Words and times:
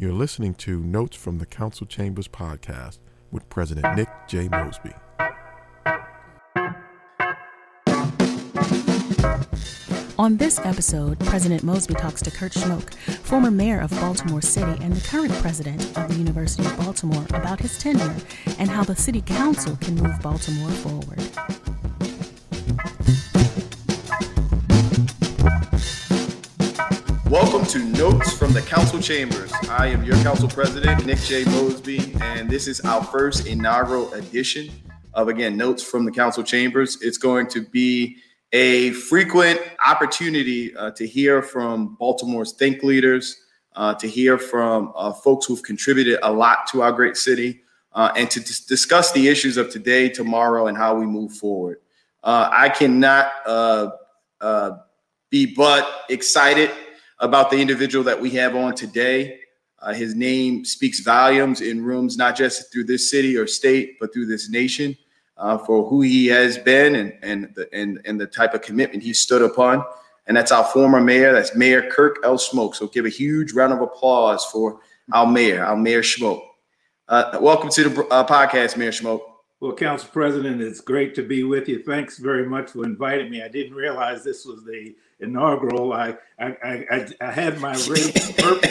You're 0.00 0.14
listening 0.14 0.54
to 0.54 0.80
Notes 0.80 1.14
from 1.14 1.36
the 1.36 1.44
Council 1.44 1.86
Chambers 1.86 2.26
podcast 2.26 3.00
with 3.30 3.46
President 3.50 3.98
Nick 3.98 4.08
J. 4.26 4.48
Mosby. 4.48 4.94
On 10.18 10.38
this 10.38 10.58
episode, 10.60 11.20
President 11.20 11.62
Mosby 11.62 11.92
talks 11.92 12.22
to 12.22 12.30
Kurt 12.30 12.52
Schmoke, 12.52 12.94
former 12.94 13.50
mayor 13.50 13.78
of 13.82 13.90
Baltimore 13.90 14.40
City 14.40 14.82
and 14.82 14.94
the 14.94 15.06
current 15.06 15.34
president 15.34 15.82
of 15.98 16.08
the 16.08 16.14
University 16.14 16.64
of 16.64 16.74
Baltimore, 16.78 17.26
about 17.34 17.60
his 17.60 17.76
tenure 17.76 18.16
and 18.58 18.70
how 18.70 18.82
the 18.82 18.96
city 18.96 19.20
council 19.20 19.76
can 19.82 19.96
move 19.96 20.18
Baltimore 20.22 20.70
forward. 20.70 21.20
To 27.70 27.78
Notes 27.78 28.32
from 28.32 28.52
the 28.52 28.62
Council 28.62 29.00
Chambers. 29.00 29.52
I 29.68 29.86
am 29.86 30.02
your 30.02 30.16
council 30.24 30.48
president, 30.48 31.06
Nick 31.06 31.18
J. 31.20 31.44
Mosby, 31.44 32.16
and 32.20 32.50
this 32.50 32.66
is 32.66 32.80
our 32.80 33.04
first 33.04 33.46
inaugural 33.46 34.12
edition 34.14 34.72
of, 35.14 35.28
again, 35.28 35.56
Notes 35.56 35.80
from 35.80 36.04
the 36.04 36.10
Council 36.10 36.42
Chambers. 36.42 37.00
It's 37.00 37.16
going 37.16 37.46
to 37.46 37.64
be 37.64 38.16
a 38.50 38.90
frequent 38.90 39.60
opportunity 39.86 40.74
uh, 40.74 40.90
to 40.90 41.06
hear 41.06 41.42
from 41.42 41.94
Baltimore's 42.00 42.54
think 42.54 42.82
leaders, 42.82 43.40
uh, 43.76 43.94
to 43.94 44.08
hear 44.08 44.36
from 44.36 44.92
uh, 44.96 45.12
folks 45.12 45.46
who've 45.46 45.62
contributed 45.62 46.18
a 46.24 46.32
lot 46.32 46.66
to 46.72 46.82
our 46.82 46.90
great 46.90 47.16
city, 47.16 47.60
uh, 47.92 48.10
and 48.16 48.28
to 48.32 48.40
dis- 48.40 48.64
discuss 48.64 49.12
the 49.12 49.28
issues 49.28 49.56
of 49.56 49.70
today, 49.70 50.08
tomorrow, 50.08 50.66
and 50.66 50.76
how 50.76 50.96
we 50.96 51.06
move 51.06 51.34
forward. 51.34 51.78
Uh, 52.24 52.48
I 52.50 52.68
cannot 52.68 53.30
uh, 53.46 53.90
be 55.30 55.54
but 55.54 55.88
excited 56.08 56.72
about 57.20 57.50
the 57.50 57.58
individual 57.58 58.02
that 58.04 58.20
we 58.20 58.30
have 58.30 58.56
on 58.56 58.74
today. 58.74 59.40
his 59.94 60.14
name 60.14 60.64
speaks 60.64 61.00
volumes 61.00 61.60
in 61.60 61.84
rooms, 61.84 62.16
not 62.16 62.36
just 62.36 62.72
through 62.72 62.84
this 62.84 63.10
city 63.10 63.36
or 63.36 63.46
state, 63.46 63.98
but 64.00 64.12
through 64.12 64.26
this 64.26 64.50
nation 64.50 64.96
uh, 65.40 65.58
for 65.58 65.88
who 65.88 66.02
he 66.02 66.26
has 66.26 66.58
been 66.58 66.94
and 66.94 67.12
and 67.22 67.52
the 67.54 67.68
and, 67.72 68.00
and 68.04 68.20
the 68.20 68.26
type 68.26 68.54
of 68.54 68.62
commitment 68.62 69.02
he 69.02 69.12
stood 69.12 69.42
upon. 69.42 69.84
And 70.26 70.36
that's 70.36 70.52
our 70.52 70.64
former 70.64 71.00
mayor. 71.00 71.32
That's 71.32 71.56
Mayor 71.56 71.90
Kurt 71.90 72.18
L. 72.22 72.36
Schmoke. 72.36 72.76
So 72.76 72.86
give 72.86 73.06
a 73.06 73.10
huge 73.10 73.52
round 73.52 73.72
of 73.72 73.80
applause 73.80 74.44
for 74.44 74.80
our 75.12 75.26
mayor, 75.26 75.64
our 75.64 75.76
Mayor 75.76 76.02
Schmoke. 76.02 76.42
Uh, 77.08 77.38
welcome 77.40 77.70
to 77.70 77.88
the 77.88 78.04
uh, 78.08 78.24
podcast, 78.24 78.76
Mayor 78.76 78.92
Schmoke. 78.92 79.22
Well, 79.58 79.74
Council 79.74 80.08
President, 80.12 80.62
it's 80.62 80.80
great 80.80 81.14
to 81.16 81.22
be 81.22 81.42
with 81.42 81.68
you. 81.68 81.82
Thanks 81.82 82.18
very 82.18 82.46
much 82.46 82.70
for 82.70 82.84
inviting 82.84 83.30
me. 83.30 83.42
I 83.42 83.48
didn't 83.48 83.74
realize 83.74 84.22
this 84.22 84.44
was 84.44 84.64
the 84.64 84.94
inaugural. 85.20 85.92
I 85.92 86.16
I, 86.38 86.54
I, 86.62 87.08
I 87.20 87.30
had 87.30 87.60
my 87.60 87.72
red 87.88 88.14
purple. 88.38 88.70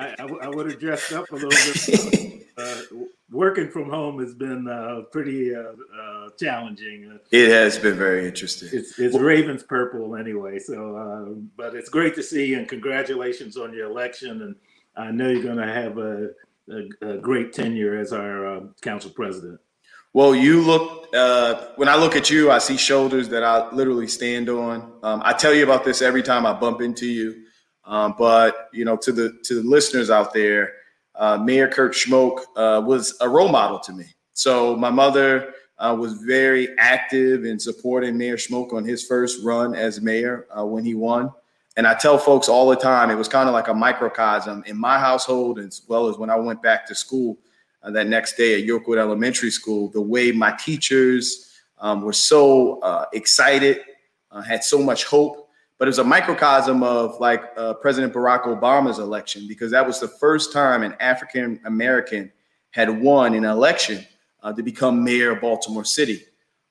I, 0.00 0.14
I, 0.18 0.24
I 0.42 0.48
would 0.48 0.70
have 0.70 0.80
dressed 0.80 1.12
up 1.12 1.30
a 1.30 1.34
little 1.34 1.50
bit. 1.50 2.46
Uh, 2.56 2.82
working 3.30 3.70
from 3.70 3.88
home 3.88 4.18
has 4.20 4.34
been 4.34 4.68
uh, 4.68 5.02
pretty 5.10 5.54
uh, 5.54 5.60
uh 5.62 6.28
challenging. 6.38 7.18
It 7.30 7.48
has 7.48 7.78
been 7.78 7.96
very 7.96 8.26
interesting. 8.26 8.68
It's, 8.72 8.98
it's 8.98 9.16
Ravens 9.16 9.62
purple 9.62 10.16
anyway. 10.16 10.58
So, 10.58 10.96
uh, 10.96 11.34
but 11.56 11.74
it's 11.74 11.88
great 11.88 12.14
to 12.16 12.22
see 12.22 12.46
you 12.46 12.58
and 12.58 12.68
congratulations 12.68 13.56
on 13.56 13.72
your 13.72 13.90
election. 13.90 14.42
And 14.42 14.56
I 14.96 15.10
know 15.10 15.30
you're 15.30 15.42
going 15.42 15.56
to 15.56 15.72
have 15.72 15.98
a, 15.98 16.30
a, 16.70 17.14
a, 17.14 17.18
great 17.18 17.52
tenure 17.52 17.98
as 17.98 18.12
our 18.12 18.46
uh, 18.46 18.60
council 18.82 19.10
president. 19.10 19.60
Well, 20.12 20.34
you 20.34 20.60
look, 20.62 21.12
when 21.76 21.88
I 21.88 21.96
look 21.96 22.16
at 22.16 22.30
you, 22.30 22.50
I 22.50 22.58
see 22.58 22.76
shoulders 22.76 23.28
that 23.28 23.44
I 23.44 23.70
literally 23.72 24.08
stand 24.08 24.48
on. 24.48 24.92
Um, 25.02 25.22
I 25.24 25.32
tell 25.32 25.54
you 25.54 25.64
about 25.64 25.84
this 25.84 26.02
every 26.02 26.22
time 26.22 26.46
I 26.46 26.52
bump 26.52 26.80
into 26.80 27.06
you. 27.06 27.44
Um, 27.84 28.14
but 28.16 28.68
you 28.72 28.84
know, 28.84 28.96
to 28.98 29.12
the 29.12 29.38
to 29.44 29.62
the 29.62 29.68
listeners 29.68 30.10
out 30.10 30.32
there, 30.32 30.74
uh, 31.14 31.38
Mayor 31.38 31.68
Kurt 31.68 31.92
Schmoke 31.92 32.40
uh, 32.56 32.80
was 32.84 33.16
a 33.20 33.28
role 33.28 33.48
model 33.48 33.78
to 33.80 33.92
me. 33.92 34.06
So 34.32 34.76
my 34.76 34.90
mother 34.90 35.54
uh, 35.78 35.96
was 35.98 36.14
very 36.14 36.68
active 36.78 37.44
in 37.44 37.58
supporting 37.58 38.16
Mayor 38.16 38.36
Schmoke 38.36 38.72
on 38.72 38.84
his 38.84 39.04
first 39.04 39.44
run 39.44 39.74
as 39.74 40.00
mayor 40.00 40.46
uh, 40.56 40.64
when 40.64 40.84
he 40.84 40.94
won. 40.94 41.32
And 41.76 41.86
I 41.86 41.94
tell 41.94 42.18
folks 42.18 42.48
all 42.48 42.68
the 42.68 42.76
time, 42.76 43.10
it 43.10 43.14
was 43.14 43.28
kind 43.28 43.48
of 43.48 43.54
like 43.54 43.68
a 43.68 43.74
microcosm 43.74 44.64
in 44.66 44.76
my 44.76 44.98
household, 44.98 45.58
as 45.58 45.82
well 45.88 46.08
as 46.08 46.18
when 46.18 46.30
I 46.30 46.36
went 46.36 46.62
back 46.62 46.86
to 46.86 46.94
school 46.94 47.38
uh, 47.82 47.90
that 47.90 48.06
next 48.06 48.36
day 48.36 48.60
at 48.60 48.68
Yorkwood 48.68 48.98
Elementary 48.98 49.50
School. 49.50 49.88
The 49.88 50.00
way 50.00 50.32
my 50.32 50.52
teachers 50.52 51.52
um, 51.78 52.02
were 52.02 52.12
so 52.12 52.80
uh, 52.80 53.06
excited, 53.12 53.80
had 54.46 54.62
so 54.62 54.78
much 54.78 55.04
hope 55.04 55.50
but 55.80 55.88
it 55.88 55.92
was 55.92 55.98
a 55.98 56.04
microcosm 56.04 56.82
of 56.82 57.18
like 57.20 57.42
uh, 57.56 57.72
President 57.72 58.12
Barack 58.12 58.42
Obama's 58.42 58.98
election 58.98 59.48
because 59.48 59.70
that 59.70 59.84
was 59.84 59.98
the 59.98 60.08
first 60.08 60.52
time 60.52 60.82
an 60.82 60.94
African 61.00 61.58
American 61.64 62.30
had 62.70 62.90
won 63.00 63.32
an 63.32 63.46
election 63.46 64.06
uh, 64.42 64.52
to 64.52 64.62
become 64.62 65.02
mayor 65.02 65.30
of 65.30 65.40
Baltimore 65.40 65.86
City. 65.86 66.22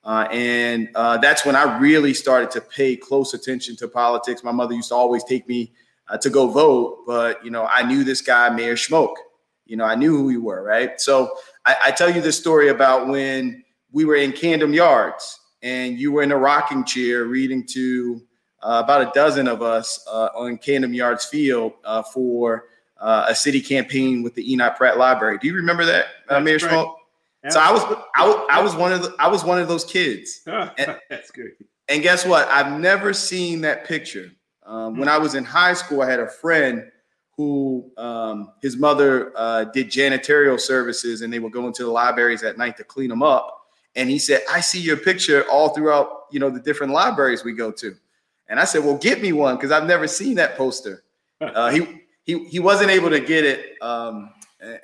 Uh, 0.04 0.28
and 0.30 0.90
uh, 0.94 1.18
that's 1.18 1.44
when 1.44 1.56
I 1.56 1.76
really 1.78 2.14
started 2.14 2.52
to 2.52 2.60
pay 2.60 2.94
close 2.94 3.34
attention 3.34 3.74
to 3.76 3.88
politics. 3.88 4.44
My 4.44 4.52
mother 4.52 4.74
used 4.74 4.90
to 4.90 4.94
always 4.94 5.24
take 5.24 5.46
me 5.48 5.72
uh, 6.08 6.16
to 6.18 6.30
go 6.30 6.46
vote, 6.46 7.02
but 7.04 7.44
you 7.44 7.50
know, 7.50 7.66
I 7.66 7.82
knew 7.82 8.04
this 8.04 8.22
guy, 8.22 8.48
Mayor 8.50 8.76
Schmoke. 8.76 9.16
You 9.70 9.76
know, 9.76 9.84
I 9.84 9.94
knew 9.94 10.16
who 10.16 10.24
we 10.24 10.36
were, 10.36 10.64
right? 10.64 11.00
So 11.00 11.30
I, 11.64 11.76
I 11.86 11.90
tell 11.92 12.12
you 12.12 12.20
this 12.20 12.36
story 12.36 12.70
about 12.70 13.06
when 13.06 13.62
we 13.92 14.04
were 14.04 14.16
in 14.16 14.32
Camden 14.32 14.72
Yards 14.72 15.38
and 15.62 15.96
you 15.96 16.10
were 16.10 16.24
in 16.24 16.32
a 16.32 16.36
rocking 16.36 16.84
chair 16.84 17.26
reading 17.26 17.64
to 17.68 18.20
uh, 18.62 18.82
about 18.84 19.02
a 19.02 19.12
dozen 19.14 19.46
of 19.46 19.62
us 19.62 20.04
uh, 20.10 20.30
on 20.34 20.58
Camden 20.58 20.92
Yards 20.92 21.24
Field 21.24 21.74
uh, 21.84 22.02
for 22.02 22.64
uh, 22.98 23.26
a 23.28 23.34
city 23.34 23.60
campaign 23.60 24.24
with 24.24 24.34
the 24.34 24.52
Enoch 24.52 24.76
Pratt 24.76 24.98
Library. 24.98 25.38
Do 25.38 25.46
you 25.46 25.54
remember 25.54 25.84
that, 25.84 26.06
uh, 26.28 26.40
Mayor 26.40 26.58
right. 26.58 26.62
Schmoke? 26.62 26.94
So 27.48 27.60
I 27.60 27.70
was, 27.72 27.82
I 28.16 28.26
was 28.26 28.46
I 28.50 28.62
was 28.62 28.74
one 28.74 28.92
of 28.92 29.02
the, 29.02 29.14
I 29.20 29.28
was 29.28 29.44
one 29.44 29.60
of 29.60 29.68
those 29.68 29.84
kids. 29.84 30.40
And, 30.46 30.98
That's 31.08 31.30
good. 31.30 31.52
And 31.88 32.02
guess 32.02 32.26
what? 32.26 32.48
I've 32.48 32.78
never 32.78 33.14
seen 33.14 33.60
that 33.60 33.86
picture. 33.86 34.32
Um, 34.66 34.98
when 34.98 35.08
I 35.08 35.16
was 35.16 35.36
in 35.36 35.44
high 35.44 35.74
school, 35.74 36.02
I 36.02 36.10
had 36.10 36.20
a 36.20 36.28
friend 36.28 36.90
who 37.40 37.90
um, 37.96 38.52
his 38.60 38.76
mother 38.76 39.32
uh, 39.36 39.64
did 39.64 39.88
janitorial 39.88 40.60
services, 40.60 41.22
and 41.22 41.32
they 41.32 41.38
would 41.38 41.52
go 41.52 41.66
into 41.66 41.84
the 41.84 41.90
libraries 41.90 42.42
at 42.42 42.58
night 42.58 42.76
to 42.76 42.84
clean 42.84 43.08
them 43.08 43.22
up. 43.22 43.66
And 43.96 44.08
he 44.10 44.18
said, 44.18 44.42
"I 44.50 44.60
see 44.60 44.80
your 44.80 44.96
picture 44.96 45.44
all 45.50 45.70
throughout, 45.70 46.26
you 46.30 46.40
know, 46.40 46.50
the 46.50 46.60
different 46.60 46.92
libraries 46.92 47.44
we 47.44 47.52
go 47.52 47.70
to." 47.72 47.96
And 48.50 48.58
I 48.58 48.64
said, 48.64 48.84
well, 48.84 48.96
get 48.96 49.22
me 49.22 49.32
one 49.32 49.54
because 49.54 49.70
I've 49.70 49.86
never 49.86 50.08
seen 50.08 50.34
that 50.34 50.56
poster. 50.56 51.04
Uh, 51.40 51.70
he, 51.70 52.02
he, 52.24 52.44
he 52.46 52.58
wasn't 52.58 52.90
able 52.90 53.08
to 53.08 53.20
get 53.20 53.44
it. 53.44 53.80
Um, 53.80 54.30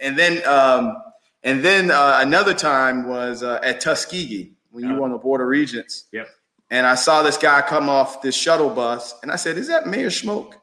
and 0.01 0.17
then, 0.17 0.47
um, 0.47 1.03
and 1.43 1.63
then 1.63 1.91
uh, 1.91 2.21
another 2.23 2.55
time 2.55 3.09
was 3.09 3.43
uh, 3.43 3.61
at 3.63 3.81
Tuskegee 3.81 4.53
when 4.71 4.85
you 4.85 4.95
were 4.95 5.03
on 5.03 5.11
the 5.11 5.19
Board 5.19 5.41
of 5.41 5.49
Regents. 5.49 6.05
Yep. 6.13 6.29
And 6.71 6.87
I 6.87 6.95
saw 6.95 7.23
this 7.23 7.37
guy 7.37 7.61
come 7.61 7.89
off 7.89 8.23
this 8.23 8.35
shuttle 8.35 8.71
bus, 8.71 9.15
and 9.23 9.31
I 9.31 9.37
said, 9.37 9.57
"Is 9.57 9.69
that 9.69 9.87
Mayor 9.87 10.09
Schmoke?" 10.09 10.55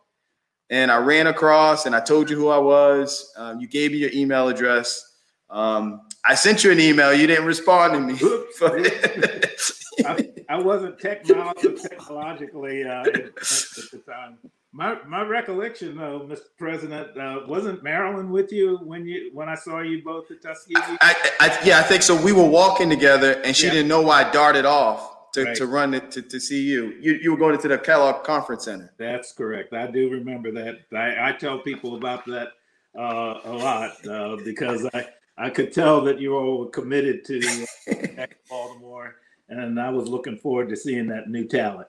And 0.73 0.89
I 0.89 0.97
ran 0.97 1.27
across, 1.27 1.85
and 1.85 1.95
I 1.95 1.99
told 1.99 2.31
you 2.31 2.35
who 2.35 2.47
I 2.47 2.57
was. 2.57 3.31
Um, 3.37 3.59
you 3.59 3.67
gave 3.67 3.91
me 3.91 3.99
your 3.99 4.09
email 4.11 4.47
address. 4.47 5.17
Um, 5.51 6.01
I 6.25 6.33
sent 6.33 6.63
you 6.63 6.71
an 6.71 6.79
email. 6.79 7.13
You 7.13 7.27
didn't 7.27 7.45
respond 7.45 7.93
to 7.93 7.99
me. 7.99 8.17
I, 10.03 10.29
I, 10.49 10.59
wasn't 10.59 10.97
technologically 10.97 12.85
uh, 12.85 13.01
at, 13.01 13.07
at, 13.07 13.35
the 13.35 14.01
time. 14.09 14.39
My 14.71 14.97
my 15.07 15.21
recollection, 15.21 15.95
though, 15.95 16.21
Mr. 16.21 16.47
President, 16.57 17.15
uh, 17.19 17.41
wasn't 17.47 17.83
Marilyn 17.83 18.31
with 18.31 18.51
you 18.51 18.77
when 18.77 19.05
you 19.05 19.29
when 19.31 19.49
I 19.49 19.55
saw 19.55 19.81
you 19.81 20.03
both 20.03 20.31
at 20.31 20.41
Tuskegee? 20.41 20.97
I, 21.01 21.15
I, 21.39 21.59
yeah, 21.63 21.77
I 21.77 21.83
think 21.83 22.01
so. 22.01 22.19
We 22.19 22.31
were 22.31 22.49
walking 22.49 22.89
together, 22.89 23.33
and 23.45 23.55
she 23.55 23.67
yeah. 23.67 23.73
didn't 23.73 23.89
know 23.89 24.01
why 24.01 24.23
I 24.23 24.31
darted 24.31 24.65
off 24.65 25.12
to, 25.33 25.43
right. 25.43 25.55
to 25.55 25.67
run 25.67 25.93
it 25.93 26.11
to, 26.11 26.21
to 26.21 26.39
see 26.39 26.61
you. 26.61 26.95
you. 26.99 27.13
You 27.21 27.31
were 27.31 27.37
going 27.37 27.57
to 27.57 27.67
the 27.67 27.77
Kellogg 27.77 28.23
Conference 28.23 28.65
Center. 28.65 28.93
That's 28.97 29.31
correct. 29.31 29.73
I 29.73 29.87
do 29.87 30.09
remember 30.09 30.51
that. 30.51 30.79
I, 30.95 31.29
I 31.29 31.31
tell 31.33 31.59
people 31.59 31.95
about 31.95 32.25
that 32.25 32.49
uh, 32.97 33.39
a 33.43 33.53
lot 33.53 34.07
uh, 34.07 34.37
because 34.43 34.87
I 34.93 35.07
I 35.37 35.49
could 35.49 35.73
tell 35.73 36.01
that 36.01 36.19
you 36.19 36.35
all 36.35 36.59
were 36.59 36.69
committed 36.69 37.25
to 37.25 37.65
Baltimore 38.49 39.15
and 39.49 39.79
I 39.79 39.89
was 39.89 40.07
looking 40.07 40.37
forward 40.37 40.69
to 40.69 40.75
seeing 40.75 41.07
that 41.07 41.29
new 41.29 41.47
talent. 41.47 41.87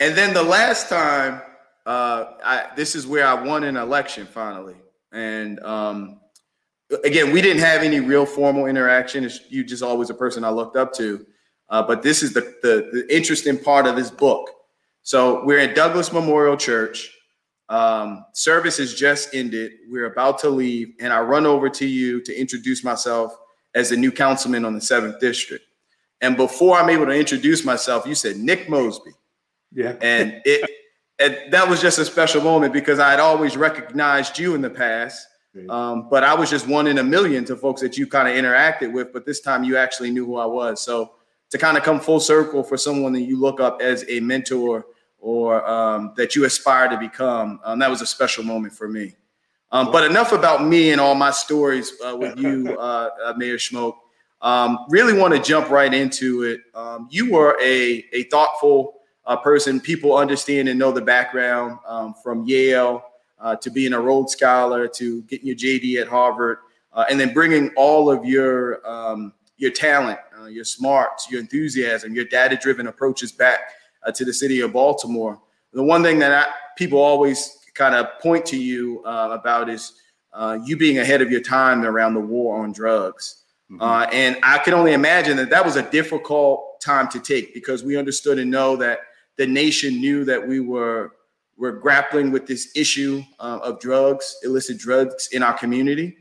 And 0.00 0.14
then 0.16 0.34
the 0.34 0.42
last 0.42 0.88
time, 0.88 1.40
uh, 1.86 2.32
I, 2.44 2.66
this 2.76 2.94
is 2.94 3.06
where 3.06 3.26
I 3.26 3.34
won 3.34 3.64
an 3.64 3.76
election 3.76 4.26
finally, 4.26 4.74
and 5.12 5.60
um, 5.60 6.20
again, 7.04 7.32
we 7.32 7.40
didn't 7.40 7.62
have 7.62 7.82
any 7.82 8.00
real 8.00 8.26
formal 8.26 8.66
interaction. 8.66 9.24
It's, 9.24 9.40
you 9.48 9.64
just 9.64 9.82
always 9.82 10.10
a 10.10 10.14
person 10.14 10.44
I 10.44 10.50
looked 10.50 10.76
up 10.76 10.92
to. 10.94 11.24
Uh, 11.68 11.82
but 11.82 12.02
this 12.02 12.22
is 12.22 12.32
the, 12.32 12.40
the, 12.62 12.88
the 12.92 13.14
interesting 13.14 13.58
part 13.58 13.86
of 13.86 13.96
this 13.96 14.10
book. 14.10 14.50
So 15.02 15.44
we're 15.44 15.58
at 15.58 15.74
Douglas 15.74 16.12
Memorial 16.12 16.56
Church. 16.56 17.12
Um, 17.68 18.24
service 18.32 18.78
has 18.78 18.94
just 18.94 19.34
ended. 19.34 19.72
We're 19.88 20.06
about 20.06 20.38
to 20.40 20.50
leave, 20.50 20.94
and 21.00 21.12
I 21.12 21.20
run 21.20 21.46
over 21.46 21.68
to 21.68 21.86
you 21.86 22.20
to 22.22 22.38
introduce 22.38 22.84
myself 22.84 23.36
as 23.74 23.90
the 23.90 23.96
new 23.96 24.12
councilman 24.12 24.64
on 24.64 24.74
the 24.74 24.80
seventh 24.80 25.18
district. 25.20 25.64
And 26.20 26.36
before 26.36 26.78
I'm 26.78 26.88
able 26.88 27.06
to 27.06 27.12
introduce 27.12 27.64
myself, 27.64 28.06
you 28.06 28.14
said 28.14 28.36
Nick 28.36 28.68
Mosby. 28.68 29.12
Yeah. 29.72 29.96
And 30.00 30.40
it 30.44 30.70
and 31.18 31.38
that 31.50 31.68
was 31.68 31.80
just 31.80 31.98
a 31.98 32.04
special 32.04 32.42
moment 32.42 32.72
because 32.72 32.98
I 32.98 33.10
had 33.10 33.20
always 33.20 33.56
recognized 33.56 34.38
you 34.38 34.54
in 34.54 34.60
the 34.60 34.70
past 34.70 35.26
Um, 35.70 36.08
but 36.10 36.22
I 36.22 36.34
was 36.34 36.50
just 36.50 36.68
one 36.68 36.86
in 36.86 36.98
a 36.98 37.04
million 37.04 37.44
to 37.46 37.56
folks 37.56 37.80
that 37.80 37.96
you 37.96 38.06
kind 38.06 38.28
of 38.28 38.34
interacted 38.34 38.92
with. 38.92 39.12
But 39.12 39.24
this 39.24 39.40
time 39.40 39.64
you 39.64 39.76
actually 39.76 40.10
knew 40.10 40.26
who 40.26 40.36
I 40.36 40.46
was. 40.46 40.82
So 40.82 41.12
to 41.50 41.58
kind 41.58 41.76
of 41.76 41.82
come 41.82 42.00
full 42.00 42.20
circle 42.20 42.62
for 42.62 42.76
someone 42.76 43.12
that 43.12 43.22
you 43.22 43.38
look 43.38 43.60
up 43.60 43.80
as 43.80 44.04
a 44.08 44.20
mentor 44.20 44.86
or 45.18 45.68
um, 45.68 46.12
that 46.16 46.36
you 46.36 46.44
aspire 46.44 46.88
to 46.88 46.98
become, 46.98 47.60
um, 47.64 47.78
that 47.78 47.90
was 47.90 48.02
a 48.02 48.06
special 48.06 48.44
moment 48.44 48.72
for 48.72 48.88
me. 48.88 49.14
Um, 49.72 49.90
but 49.90 50.04
enough 50.04 50.32
about 50.32 50.64
me 50.64 50.92
and 50.92 51.00
all 51.00 51.14
my 51.14 51.30
stories 51.30 51.92
uh, 52.04 52.16
with 52.16 52.38
you, 52.38 52.76
uh, 52.78 53.10
uh, 53.24 53.34
Mayor 53.36 53.56
Schmoke. 53.56 53.96
Um, 54.42 54.86
really 54.88 55.18
want 55.18 55.34
to 55.34 55.40
jump 55.40 55.70
right 55.70 55.92
into 55.92 56.42
it. 56.42 56.60
Um, 56.74 57.08
you 57.10 57.32
were 57.32 57.58
a, 57.60 58.04
a 58.12 58.24
thoughtful 58.24 59.00
uh, 59.24 59.36
person. 59.36 59.80
People 59.80 60.16
understand 60.16 60.68
and 60.68 60.78
know 60.78 60.92
the 60.92 61.00
background 61.00 61.78
um, 61.86 62.14
from 62.22 62.44
Yale 62.44 63.02
uh, 63.40 63.56
to 63.56 63.70
being 63.70 63.92
a 63.92 64.00
Rhodes 64.00 64.32
Scholar 64.32 64.86
to 64.88 65.22
getting 65.22 65.46
your 65.46 65.56
JD 65.56 66.00
at 66.00 66.08
Harvard, 66.08 66.58
uh, 66.92 67.04
and 67.10 67.18
then 67.18 67.32
bringing 67.32 67.70
all 67.76 68.10
of 68.10 68.24
your 68.24 68.86
um, 68.88 69.32
your 69.58 69.70
talent, 69.70 70.18
your 70.48 70.64
smarts, 70.64 71.30
your 71.30 71.40
enthusiasm, 71.40 72.14
your 72.14 72.24
data-driven 72.24 72.86
approaches 72.86 73.32
back 73.32 73.60
to 74.14 74.24
the 74.24 74.32
city 74.32 74.60
of 74.60 74.72
Baltimore. 74.72 75.40
The 75.72 75.82
one 75.82 76.02
thing 76.02 76.18
that 76.20 76.32
I, 76.32 76.50
people 76.76 76.98
always 76.98 77.58
kind 77.74 77.94
of 77.94 78.18
point 78.20 78.46
to 78.46 78.56
you 78.56 79.02
uh, 79.04 79.28
about 79.32 79.68
is 79.68 79.94
uh, 80.32 80.58
you 80.64 80.76
being 80.76 80.98
ahead 80.98 81.22
of 81.22 81.30
your 81.30 81.40
time 81.40 81.84
around 81.84 82.14
the 82.14 82.20
war 82.20 82.62
on 82.62 82.72
drugs. 82.72 83.42
Mm-hmm. 83.70 83.82
Uh, 83.82 84.06
and 84.12 84.38
I 84.42 84.58
can 84.58 84.74
only 84.74 84.92
imagine 84.92 85.36
that 85.38 85.50
that 85.50 85.64
was 85.64 85.76
a 85.76 85.90
difficult 85.90 86.80
time 86.80 87.08
to 87.08 87.20
take 87.20 87.52
because 87.52 87.82
we 87.82 87.96
understood 87.96 88.38
and 88.38 88.50
know 88.50 88.76
that 88.76 89.00
the 89.36 89.46
nation 89.46 90.00
knew 90.00 90.24
that 90.24 90.46
we 90.46 90.60
were 90.60 91.12
were 91.58 91.72
grappling 91.72 92.30
with 92.30 92.46
this 92.46 92.70
issue 92.76 93.22
uh, 93.40 93.58
of 93.62 93.80
drugs, 93.80 94.36
illicit 94.44 94.78
drugs 94.78 95.30
in 95.32 95.42
our 95.42 95.56
community. 95.56 96.14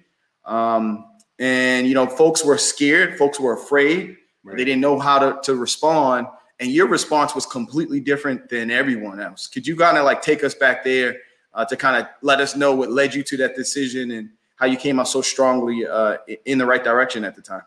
Um, 0.45 1.05
and 1.39 1.87
you 1.87 1.93
know, 1.93 2.07
folks 2.07 2.43
were 2.43 2.57
scared, 2.57 3.17
folks 3.17 3.39
were 3.39 3.53
afraid, 3.53 4.17
right. 4.43 4.57
they 4.57 4.65
didn't 4.65 4.81
know 4.81 4.99
how 4.99 5.19
to, 5.19 5.39
to 5.43 5.55
respond. 5.55 6.27
And 6.59 6.71
your 6.71 6.87
response 6.87 7.35
was 7.35 7.45
completely 7.45 7.99
different 7.99 8.47
than 8.49 8.71
everyone 8.71 9.19
else. 9.19 9.47
Could 9.47 9.67
you 9.67 9.75
kind 9.75 9.97
of 9.97 10.05
like 10.05 10.21
take 10.21 10.43
us 10.43 10.55
back 10.55 10.85
there 10.85 11.17
uh, 11.55 11.65
to 11.65 11.75
kind 11.75 11.97
of 11.97 12.07
let 12.21 12.39
us 12.39 12.55
know 12.55 12.73
what 12.75 12.91
led 12.91 13.13
you 13.13 13.23
to 13.23 13.37
that 13.37 13.55
decision 13.55 14.11
and 14.11 14.29
how 14.57 14.65
you 14.65 14.77
came 14.77 14.99
out 14.99 15.07
so 15.07 15.21
strongly 15.21 15.85
uh, 15.85 16.17
in 16.45 16.57
the 16.57 16.65
right 16.65 16.83
direction 16.83 17.23
at 17.23 17.35
the 17.35 17.41
time. 17.41 17.63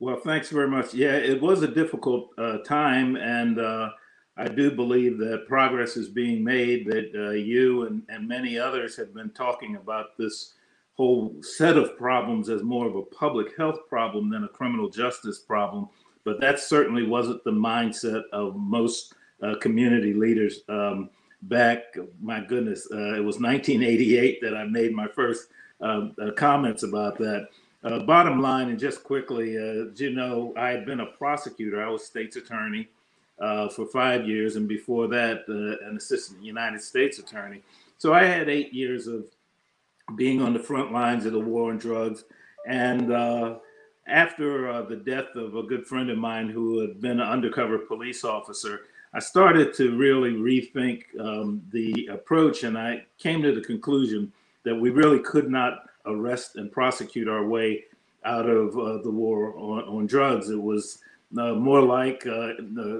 Well, 0.00 0.16
thanks 0.16 0.50
very 0.50 0.68
much. 0.68 0.94
Yeah, 0.94 1.12
it 1.12 1.40
was 1.40 1.62
a 1.62 1.68
difficult 1.68 2.30
uh, 2.36 2.58
time, 2.58 3.16
and 3.16 3.60
uh, 3.60 3.90
I 4.36 4.48
do 4.48 4.72
believe 4.72 5.18
that 5.18 5.46
progress 5.46 5.96
is 5.96 6.08
being 6.08 6.42
made. 6.42 6.86
That 6.86 7.12
uh, 7.14 7.30
you 7.30 7.86
and, 7.86 8.02
and 8.08 8.26
many 8.26 8.58
others 8.58 8.96
have 8.96 9.14
been 9.14 9.30
talking 9.30 9.76
about 9.76 10.16
this 10.18 10.54
whole 10.94 11.34
set 11.42 11.76
of 11.76 11.96
problems 11.96 12.48
as 12.48 12.62
more 12.62 12.86
of 12.86 12.96
a 12.96 13.02
public 13.02 13.56
health 13.56 13.80
problem 13.88 14.28
than 14.30 14.44
a 14.44 14.48
criminal 14.48 14.88
justice 14.88 15.38
problem. 15.38 15.88
But 16.24 16.40
that 16.40 16.60
certainly 16.60 17.06
wasn't 17.06 17.42
the 17.44 17.50
mindset 17.52 18.22
of 18.32 18.56
most 18.56 19.14
uh, 19.42 19.56
community 19.56 20.14
leaders. 20.14 20.60
Um, 20.68 21.10
back, 21.42 21.96
my 22.20 22.40
goodness, 22.40 22.86
uh, 22.92 23.14
it 23.14 23.24
was 23.24 23.40
1988 23.40 24.40
that 24.42 24.56
I 24.56 24.64
made 24.64 24.92
my 24.92 25.08
first 25.08 25.48
uh, 25.80 26.08
uh, 26.20 26.30
comments 26.32 26.82
about 26.82 27.18
that. 27.18 27.48
Uh, 27.82 27.98
bottom 28.00 28.40
line, 28.40 28.68
and 28.68 28.78
just 28.78 29.02
quickly, 29.02 29.58
uh, 29.58 29.86
you 29.96 30.10
know, 30.10 30.54
I 30.56 30.68
had 30.68 30.86
been 30.86 31.00
a 31.00 31.06
prosecutor. 31.06 31.82
I 31.84 31.88
was 31.88 32.06
state's 32.06 32.36
attorney 32.36 32.88
uh, 33.40 33.68
for 33.68 33.86
five 33.86 34.28
years, 34.28 34.54
and 34.54 34.68
before 34.68 35.08
that, 35.08 35.48
an 35.48 35.96
assistant 35.96 36.44
United 36.44 36.80
States 36.80 37.18
attorney. 37.18 37.60
So 37.98 38.14
I 38.14 38.22
had 38.22 38.48
eight 38.48 38.72
years 38.72 39.08
of 39.08 39.24
being 40.16 40.42
on 40.42 40.52
the 40.52 40.58
front 40.58 40.92
lines 40.92 41.26
of 41.26 41.32
the 41.32 41.40
war 41.40 41.70
on 41.70 41.78
drugs. 41.78 42.24
And 42.66 43.12
after 44.06 44.82
the 44.84 44.96
death 44.96 45.34
of 45.36 45.56
a 45.56 45.62
good 45.62 45.86
friend 45.86 46.10
of 46.10 46.18
mine 46.18 46.48
who 46.48 46.80
had 46.80 47.00
been 47.00 47.20
an 47.20 47.28
undercover 47.28 47.78
police 47.78 48.24
officer, 48.24 48.82
I 49.14 49.20
started 49.20 49.74
to 49.74 49.96
really 49.96 50.32
rethink 50.32 51.04
um, 51.20 51.62
the 51.70 52.08
approach, 52.10 52.64
and 52.64 52.78
I 52.78 53.04
came 53.18 53.42
to 53.42 53.54
the 53.54 53.60
conclusion 53.60 54.32
that 54.64 54.74
we 54.74 54.88
really 54.90 55.18
could 55.18 55.50
not 55.50 55.84
arrest 56.06 56.56
and 56.56 56.72
prosecute 56.72 57.28
our 57.28 57.46
way 57.46 57.84
out 58.24 58.48
of 58.48 58.76
uh, 58.78 59.02
the 59.02 59.10
war 59.10 59.54
on, 59.56 59.82
on, 59.84 60.06
drugs. 60.06 60.48
It 60.48 60.60
was 60.60 60.98
uh, 61.38 61.54
more 61.54 61.82
like 61.82 62.26
uh, 62.26 62.52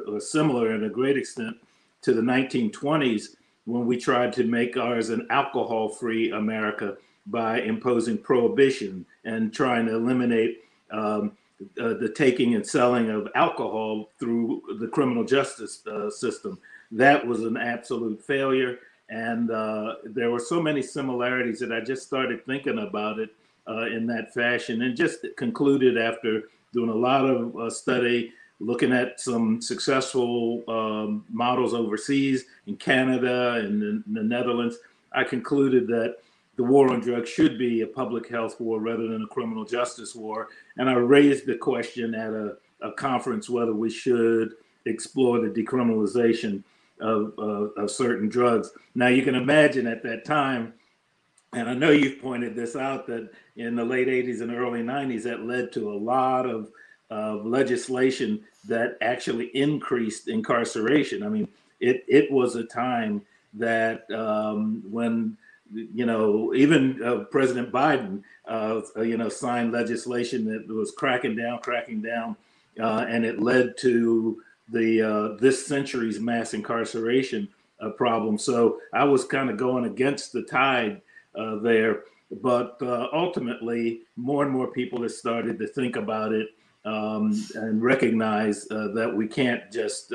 or 0.07 0.21
similar 0.21 0.75
in 0.75 0.85
a 0.85 0.91
great 0.91 1.17
extent 1.17 1.57
to 2.03 2.13
the 2.13 2.21
1920s 2.21 3.37
when 3.65 3.87
we 3.87 3.97
tried 3.97 4.33
to 4.35 4.45
make 4.45 4.77
ours 4.77 5.11
an 5.11 5.27
alcohol 5.31 5.89
free 5.89 6.31
America 6.33 6.97
by 7.27 7.61
imposing 7.61 8.19
prohibition 8.19 9.07
and 9.25 9.53
trying 9.53 9.87
to 9.87 9.95
eliminate 9.95 10.65
um, 10.91 11.33
uh, 11.81 11.95
the 11.95 12.13
taking 12.15 12.55
and 12.57 12.67
selling 12.67 13.09
of 13.11 13.29
alcohol 13.35 14.11
through 14.19 14.63
the 14.81 14.89
criminal 14.89 15.25
justice 15.25 15.87
uh, 15.87 16.11
system. 16.11 16.59
That 16.91 17.25
was 17.25 17.43
an 17.43 17.57
absolute 17.57 18.23
failure. 18.23 18.79
And 19.09 19.51
uh, 19.51 19.97
there 20.05 20.31
were 20.31 20.41
so 20.41 20.61
many 20.61 20.83
similarities 20.83 21.61
that 21.61 21.73
I 21.73 21.81
just 21.81 22.07
started 22.07 22.45
thinking 22.47 22.79
about 22.79 23.19
it 23.19 23.31
uh, 23.69 23.87
in 23.87 24.07
that 24.09 24.35
fashion 24.35 24.83
and 24.83 24.97
just 24.97 25.25
concluded 25.37 25.97
after 25.97 26.45
doing 26.73 26.91
a 26.91 26.95
lot 26.95 27.25
of 27.25 27.57
uh, 27.57 27.71
study, 27.71 28.33
looking 28.63 28.93
at 28.93 29.21
some 29.21 29.61
successful 29.61 30.63
um, 30.69 31.25
models 31.31 31.75
overseas 31.75 32.45
in 32.67 32.77
Canada 32.77 33.55
and 33.55 34.05
the 34.07 34.23
Netherlands. 34.23 34.77
I 35.13 35.25
concluded 35.25 35.87
that 35.89 36.17
the 36.57 36.63
war 36.63 36.93
on 36.93 37.01
drugs 37.01 37.29
should 37.29 37.59
be 37.59 37.81
a 37.81 37.87
public 37.87 38.29
health 38.29 38.61
war 38.61 38.81
rather 38.81 39.09
than 39.09 39.23
a 39.23 39.27
criminal 39.27 39.65
justice 39.65 40.15
war. 40.15 40.49
And 40.77 40.89
I 40.89 40.95
raised 40.95 41.47
the 41.47 41.57
question 41.57 42.15
at 42.15 42.33
a, 42.33 42.57
a 42.83 42.93
conference 42.93 43.51
whether 43.51 43.75
we 43.75 43.91
should 43.91 44.55
explore 44.87 45.41
the 45.41 45.49
decriminalization 45.49 46.63
of, 47.01 47.37
of 47.77 47.91
certain 47.91 48.29
drugs. 48.29 48.71
Now, 48.95 49.09
you 49.09 49.23
can 49.23 49.35
imagine 49.35 49.87
at 49.87 50.03
that 50.05 50.25
time, 50.25 50.75
and 51.53 51.69
I 51.69 51.75
know 51.75 51.91
you've 51.91 52.23
pointed 52.23 52.55
this 52.55 52.77
out, 52.77 53.07
that 53.09 53.31
in 53.57 53.75
the 53.75 53.85
late 53.85 54.09
80s 54.09 54.41
and 54.41 54.53
early 54.53 54.83
90s, 54.83 55.25
that 55.25 55.45
led 55.45 55.73
to 55.73 55.93
a 55.93 55.97
lot 55.97 56.47
of, 56.47 56.71
of 57.13 57.45
legislation 57.45 58.41
that 58.67 58.97
actually 59.01 59.47
increased 59.55 60.29
incarceration. 60.29 61.23
I 61.23 61.29
mean, 61.29 61.49
it, 61.81 62.05
it 62.09 62.31
was 62.31 62.57
a 62.57 62.65
time 62.65 63.23
that 63.55 64.11
um, 64.11 64.83
when 64.91 65.37
you 65.75 66.07
know, 66.07 66.55
even 66.55 67.03
uh, 67.03 67.25
President 67.31 67.73
Biden, 67.73 68.23
uh, 68.47 68.83
you 68.97 69.17
know, 69.17 69.29
signed 69.29 69.73
legislation 69.73 70.45
that 70.47 70.69
was 70.69 70.91
cracking 70.91 71.37
down, 71.37 71.61
cracking 71.61 72.03
down, 72.03 72.37
uh, 72.79 73.07
and 73.09 73.25
it 73.25 73.41
led 73.41 73.77
to 73.79 74.43
the 74.69 75.03
uh, 75.03 75.29
this 75.39 75.67
century's 75.67 76.21
mass 76.21 76.55
incarceration 76.55 77.49
uh, 77.81 77.91
problem. 77.91 78.39
So 78.39 78.81
I 78.93 79.05
was 79.05 79.25
kind 79.25 79.51
of 79.51 79.57
going 79.57 79.87
against 79.87 80.33
the 80.33 80.43
tide 80.43 81.01
uh, 81.35 81.57
there, 81.57 82.05
but 82.43 82.77
ultimately, 83.13 84.03
more 84.17 84.43
and 84.45 84.53
more 84.53 84.69
people 84.69 85.03
have 85.03 85.13
started 85.13 85.59
to 85.59 85.67
think 85.67 85.97
about 85.97 86.33
it 86.33 86.49
um, 86.85 87.33
and 87.55 87.83
recognize 87.83 88.67
that 88.67 89.13
we 89.15 89.27
can't 89.27 89.71
just 89.71 90.13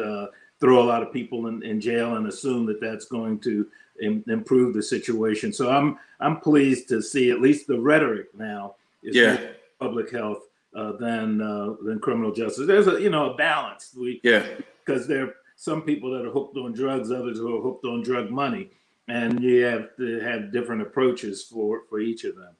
throw 0.59 0.81
a 0.81 0.83
lot 0.83 1.03
of 1.03 1.13
people 1.13 1.47
in, 1.47 1.63
in 1.63 1.79
jail 1.79 2.15
and 2.15 2.27
assume 2.27 2.65
that 2.65 2.81
that's 2.81 3.05
going 3.05 3.39
to 3.39 3.67
Im- 4.01 4.23
improve 4.27 4.73
the 4.73 4.83
situation. 4.83 5.51
So 5.51 5.71
I'm 5.71 5.97
I'm 6.19 6.39
pleased 6.39 6.87
to 6.89 7.01
see 7.01 7.31
at 7.31 7.41
least 7.41 7.65
the 7.65 7.79
rhetoric 7.79 8.27
now 8.35 8.75
is 9.01 9.15
yeah. 9.15 9.37
public 9.79 10.11
health 10.11 10.43
uh, 10.75 10.91
than 10.93 11.41
uh, 11.41 11.73
than 11.83 11.99
criminal 11.99 12.31
justice. 12.31 12.67
There's 12.67 12.87
a 12.87 13.01
you 13.01 13.09
know 13.09 13.31
a 13.31 13.35
balance. 13.35 13.95
We 13.97 14.21
yeah 14.23 14.45
because 14.85 15.07
there 15.07 15.23
are 15.25 15.35
some 15.55 15.81
people 15.81 16.11
that 16.11 16.25
are 16.25 16.29
hooked 16.29 16.57
on 16.57 16.73
drugs, 16.73 17.11
others 17.11 17.39
who 17.39 17.57
are 17.57 17.61
hooked 17.61 17.85
on 17.85 18.03
drug 18.03 18.29
money, 18.29 18.69
and 19.07 19.41
you 19.41 19.63
have 19.63 19.95
to 19.97 20.19
have 20.19 20.51
different 20.51 20.83
approaches 20.83 21.43
for 21.43 21.81
for 21.89 21.99
each 21.99 22.23
of 22.23 22.35
them. 22.35 22.53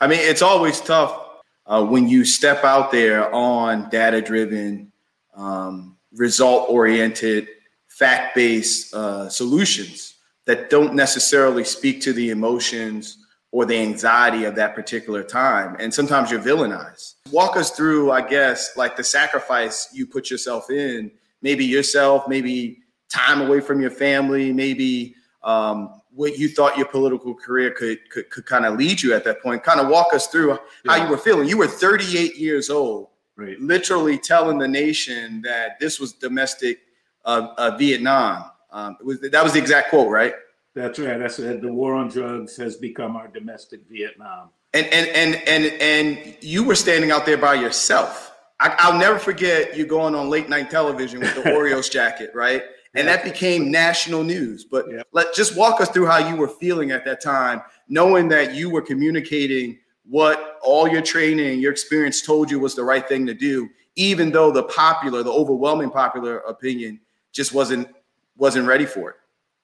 I 0.00 0.08
mean, 0.08 0.18
it's 0.20 0.42
always 0.42 0.80
tough 0.80 1.29
uh, 1.66 1.84
when 1.84 2.08
you 2.08 2.24
step 2.24 2.64
out 2.64 2.90
there 2.90 3.32
on 3.34 3.88
data 3.90 4.20
driven, 4.20 4.90
um, 5.34 5.96
result 6.12 6.68
oriented, 6.68 7.48
fact 7.88 8.34
based 8.34 8.94
uh, 8.94 9.28
solutions 9.28 10.14
that 10.46 10.70
don't 10.70 10.94
necessarily 10.94 11.64
speak 11.64 12.00
to 12.00 12.12
the 12.12 12.30
emotions 12.30 13.18
or 13.52 13.64
the 13.66 13.76
anxiety 13.76 14.44
of 14.44 14.54
that 14.54 14.74
particular 14.74 15.22
time. 15.22 15.76
And 15.80 15.92
sometimes 15.92 16.30
you're 16.30 16.40
villainized. 16.40 17.14
Walk 17.32 17.56
us 17.56 17.70
through, 17.70 18.10
I 18.10 18.26
guess, 18.26 18.76
like 18.76 18.96
the 18.96 19.04
sacrifice 19.04 19.88
you 19.92 20.06
put 20.06 20.30
yourself 20.30 20.70
in, 20.70 21.10
maybe 21.42 21.64
yourself, 21.64 22.28
maybe 22.28 22.78
time 23.08 23.40
away 23.40 23.60
from 23.60 23.80
your 23.80 23.90
family, 23.90 24.52
maybe 24.52 25.14
um, 25.42 25.99
what 26.14 26.38
you 26.38 26.48
thought 26.48 26.76
your 26.76 26.86
political 26.86 27.34
career 27.34 27.70
could 27.70 28.08
could, 28.10 28.30
could 28.30 28.46
kind 28.46 28.66
of 28.66 28.76
lead 28.76 29.00
you 29.00 29.14
at 29.14 29.24
that 29.24 29.42
point. 29.42 29.62
Kind 29.62 29.80
of 29.80 29.88
walk 29.88 30.12
us 30.12 30.26
through 30.26 30.58
how 30.86 30.96
you 30.96 31.08
were 31.08 31.18
feeling. 31.18 31.48
You 31.48 31.58
were 31.58 31.68
38 31.68 32.36
years 32.36 32.70
old, 32.70 33.08
right. 33.36 33.60
literally 33.60 34.18
telling 34.18 34.58
the 34.58 34.68
nation 34.68 35.42
that 35.42 35.78
this 35.78 36.00
was 36.00 36.12
domestic 36.12 36.80
uh, 37.24 37.48
uh, 37.56 37.76
Vietnam. 37.76 38.44
Um, 38.72 38.96
it 39.00 39.06
was 39.06 39.20
that 39.20 39.42
was 39.42 39.52
the 39.52 39.58
exact 39.58 39.90
quote, 39.90 40.10
right? 40.10 40.34
That's 40.74 40.98
right. 40.98 41.20
I 41.20 41.26
said 41.26 41.60
the 41.62 41.72
war 41.72 41.94
on 41.94 42.08
drugs 42.08 42.56
has 42.56 42.76
become 42.76 43.16
our 43.16 43.28
domestic 43.28 43.80
Vietnam. 43.88 44.50
And 44.72 44.86
and 44.86 45.08
and 45.08 45.48
and 45.48 45.64
and 45.80 46.36
you 46.40 46.62
were 46.62 46.76
standing 46.76 47.10
out 47.10 47.26
there 47.26 47.38
by 47.38 47.54
yourself. 47.54 48.28
I, 48.60 48.90
will 48.90 48.98
never 48.98 49.18
forget 49.18 49.74
you 49.74 49.86
going 49.86 50.14
on 50.14 50.28
late 50.28 50.50
night 50.50 50.70
television 50.70 51.20
with 51.20 51.34
the 51.34 51.54
Orioles 51.56 51.88
jacket, 51.88 52.30
right? 52.34 52.62
And 52.94 53.06
that 53.06 53.22
became 53.22 53.70
national 53.70 54.24
news. 54.24 54.64
But 54.64 54.86
yep. 54.90 55.06
let 55.12 55.32
just 55.34 55.56
walk 55.56 55.80
us 55.80 55.88
through 55.90 56.06
how 56.06 56.18
you 56.28 56.34
were 56.34 56.48
feeling 56.48 56.90
at 56.90 57.04
that 57.04 57.22
time, 57.22 57.62
knowing 57.88 58.28
that 58.30 58.54
you 58.54 58.68
were 58.68 58.82
communicating 58.82 59.78
what 60.08 60.58
all 60.62 60.88
your 60.88 61.02
training, 61.02 61.60
your 61.60 61.70
experience 61.70 62.20
told 62.20 62.50
you 62.50 62.58
was 62.58 62.74
the 62.74 62.82
right 62.82 63.08
thing 63.08 63.26
to 63.26 63.34
do, 63.34 63.68
even 63.94 64.32
though 64.32 64.50
the 64.50 64.64
popular, 64.64 65.22
the 65.22 65.30
overwhelming 65.30 65.90
popular 65.90 66.38
opinion 66.38 66.98
just 67.32 67.54
wasn't 67.54 67.88
wasn't 68.36 68.66
ready 68.66 68.86
for 68.86 69.10
it. 69.10 69.16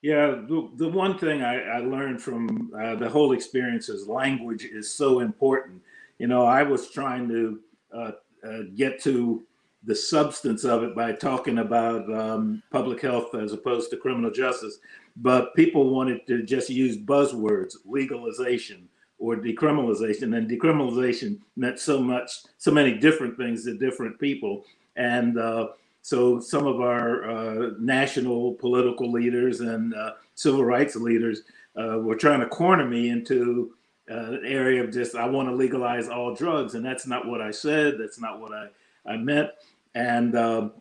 Yeah, 0.02 0.26
the, 0.46 0.70
the 0.76 0.88
one 0.88 1.18
thing 1.18 1.42
I, 1.42 1.62
I 1.62 1.78
learned 1.78 2.22
from 2.22 2.70
uh, 2.78 2.94
the 2.94 3.08
whole 3.08 3.32
experience 3.32 3.88
is 3.88 4.06
language 4.06 4.64
is 4.64 4.92
so 4.92 5.20
important. 5.20 5.82
You 6.18 6.26
know, 6.26 6.44
I 6.44 6.62
was 6.62 6.90
trying 6.90 7.28
to 7.28 7.60
uh, 7.92 8.12
uh, 8.46 8.58
get 8.74 9.02
to 9.02 9.42
the 9.86 9.94
substance 9.94 10.64
of 10.64 10.82
it 10.82 10.94
by 10.94 11.12
talking 11.12 11.58
about 11.58 12.12
um, 12.12 12.62
public 12.70 13.00
health 13.00 13.34
as 13.34 13.52
opposed 13.52 13.90
to 13.90 13.96
criminal 13.96 14.30
justice, 14.30 14.78
but 15.16 15.54
people 15.54 15.90
wanted 15.90 16.26
to 16.26 16.42
just 16.42 16.68
use 16.68 16.96
buzzwords, 16.96 17.76
legalization 17.84 18.88
or 19.18 19.36
decriminalization, 19.36 20.36
and 20.36 20.50
decriminalization 20.50 21.38
meant 21.56 21.78
so 21.78 22.00
much, 22.00 22.30
so 22.58 22.70
many 22.70 22.92
different 22.98 23.36
things 23.36 23.64
to 23.64 23.78
different 23.78 24.18
people, 24.20 24.64
and 24.96 25.38
uh, 25.38 25.68
so 26.02 26.38
some 26.38 26.66
of 26.66 26.80
our 26.80 27.28
uh, 27.28 27.70
national 27.80 28.54
political 28.54 29.10
leaders 29.10 29.60
and 29.60 29.94
uh, 29.94 30.12
civil 30.34 30.64
rights 30.64 30.96
leaders 30.96 31.42
uh, 31.76 31.98
were 31.98 32.14
trying 32.14 32.40
to 32.40 32.46
corner 32.46 32.84
me 32.86 33.08
into 33.08 33.74
uh, 34.10 34.32
an 34.32 34.42
area 34.44 34.84
of 34.84 34.92
just 34.92 35.16
I 35.16 35.26
want 35.26 35.48
to 35.48 35.54
legalize 35.54 36.08
all 36.08 36.34
drugs, 36.34 36.74
and 36.74 36.84
that's 36.84 37.06
not 37.06 37.26
what 37.26 37.40
I 37.40 37.50
said. 37.50 37.94
That's 37.98 38.20
not 38.20 38.40
what 38.40 38.52
I 38.52 38.68
I 39.06 39.16
meant, 39.16 39.50
and 39.96 40.36
um, 40.36 40.72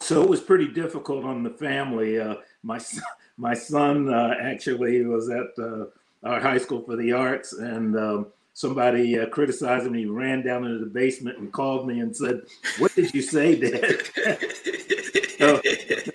so 0.00 0.22
it 0.22 0.28
was 0.28 0.40
pretty 0.40 0.68
difficult 0.68 1.24
on 1.24 1.42
the 1.42 1.50
family. 1.50 2.18
Uh, 2.18 2.36
my 2.62 2.80
my 3.36 3.54
son 3.54 4.08
uh, 4.08 4.34
actually 4.40 5.04
was 5.04 5.28
at 5.28 5.48
our 6.24 6.40
high 6.40 6.58
school 6.58 6.82
for 6.82 6.96
the 6.96 7.12
arts, 7.12 7.52
and 7.52 7.98
um, 7.98 8.26
somebody 8.54 9.18
uh, 9.18 9.26
criticized 9.26 9.86
him. 9.86 9.94
He 9.94 10.06
ran 10.06 10.44
down 10.44 10.64
into 10.64 10.78
the 10.78 10.90
basement 10.90 11.38
and 11.38 11.52
called 11.52 11.86
me 11.86 12.00
and 12.00 12.16
said, 12.16 12.42
"What 12.78 12.94
did 12.94 13.12
you 13.12 13.22
say, 13.22 13.58
Dad?" 13.58 14.00
so, 15.38 15.60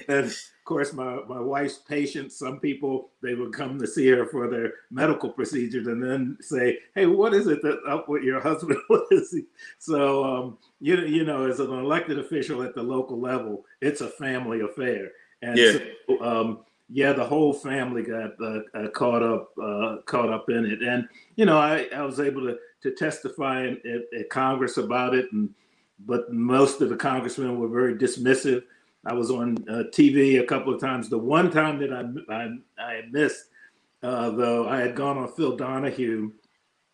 and 0.07 0.33
course, 0.67 0.93
my 0.93 1.21
my 1.27 1.39
wife's 1.39 1.79
patient. 1.79 2.31
Some 2.31 2.59
people 2.59 3.09
they 3.23 3.33
would 3.33 3.53
come 3.53 3.79
to 3.79 3.87
see 3.87 4.07
her 4.09 4.27
for 4.27 4.47
their 4.47 4.73
medical 4.91 5.31
procedures 5.31 5.87
and 5.87 6.03
then 6.03 6.37
say, 6.41 6.77
"Hey, 6.93 7.07
what 7.07 7.33
is 7.33 7.47
it 7.47 7.63
that 7.63 7.79
up 7.87 8.07
with 8.07 8.23
your 8.23 8.39
husband?" 8.49 8.77
so 9.79 10.23
um, 10.23 10.57
you 10.79 10.97
you 10.99 11.23
know, 11.23 11.47
as 11.47 11.59
an 11.59 11.71
elected 11.71 12.19
official 12.19 12.61
at 12.61 12.75
the 12.75 12.83
local 12.83 13.19
level, 13.19 13.65
it's 13.81 14.01
a 14.01 14.07
family 14.07 14.61
affair, 14.61 15.09
and 15.41 15.57
yeah. 15.57 15.77
so, 16.07 16.21
um, 16.21 16.59
yeah, 16.89 17.13
the 17.13 17.25
whole 17.25 17.53
family 17.53 18.03
got 18.03 18.31
uh, 18.41 18.59
uh, 18.73 18.89
caught 18.89 19.23
up 19.23 19.51
uh, 19.61 19.97
caught 20.05 20.29
up 20.29 20.49
in 20.49 20.65
it, 20.65 20.83
and 20.83 21.07
you 21.35 21.45
know, 21.45 21.57
I, 21.57 21.87
I 21.95 22.03
was 22.03 22.19
able 22.19 22.45
to 22.45 22.57
to 22.83 22.91
testify 22.91 23.63
in, 23.63 23.81
at, 23.85 24.19
at, 24.19 24.29
Congress 24.29 24.77
about 24.77 25.15
it, 25.15 25.31
and 25.31 25.49
but 26.05 26.31
most 26.31 26.81
of 26.81 26.89
the 26.89 26.95
congressmen 26.95 27.59
were 27.59 27.67
very 27.67 27.95
dismissive. 27.95 28.63
I 29.07 29.13
was 29.13 29.31
on 29.31 29.57
uh, 29.69 29.83
TV 29.91 30.39
a 30.39 30.45
couple 30.45 30.73
of 30.73 30.81
times. 30.81 31.09
The 31.09 31.17
one 31.17 31.49
time 31.51 31.79
that 31.79 31.93
I 31.93 32.33
I, 32.33 32.49
I 32.81 33.01
missed, 33.09 33.45
uh, 34.03 34.31
though, 34.31 34.67
I 34.67 34.79
had 34.79 34.95
gone 34.95 35.17
on 35.17 35.31
Phil 35.33 35.55
Donahue, 35.55 36.31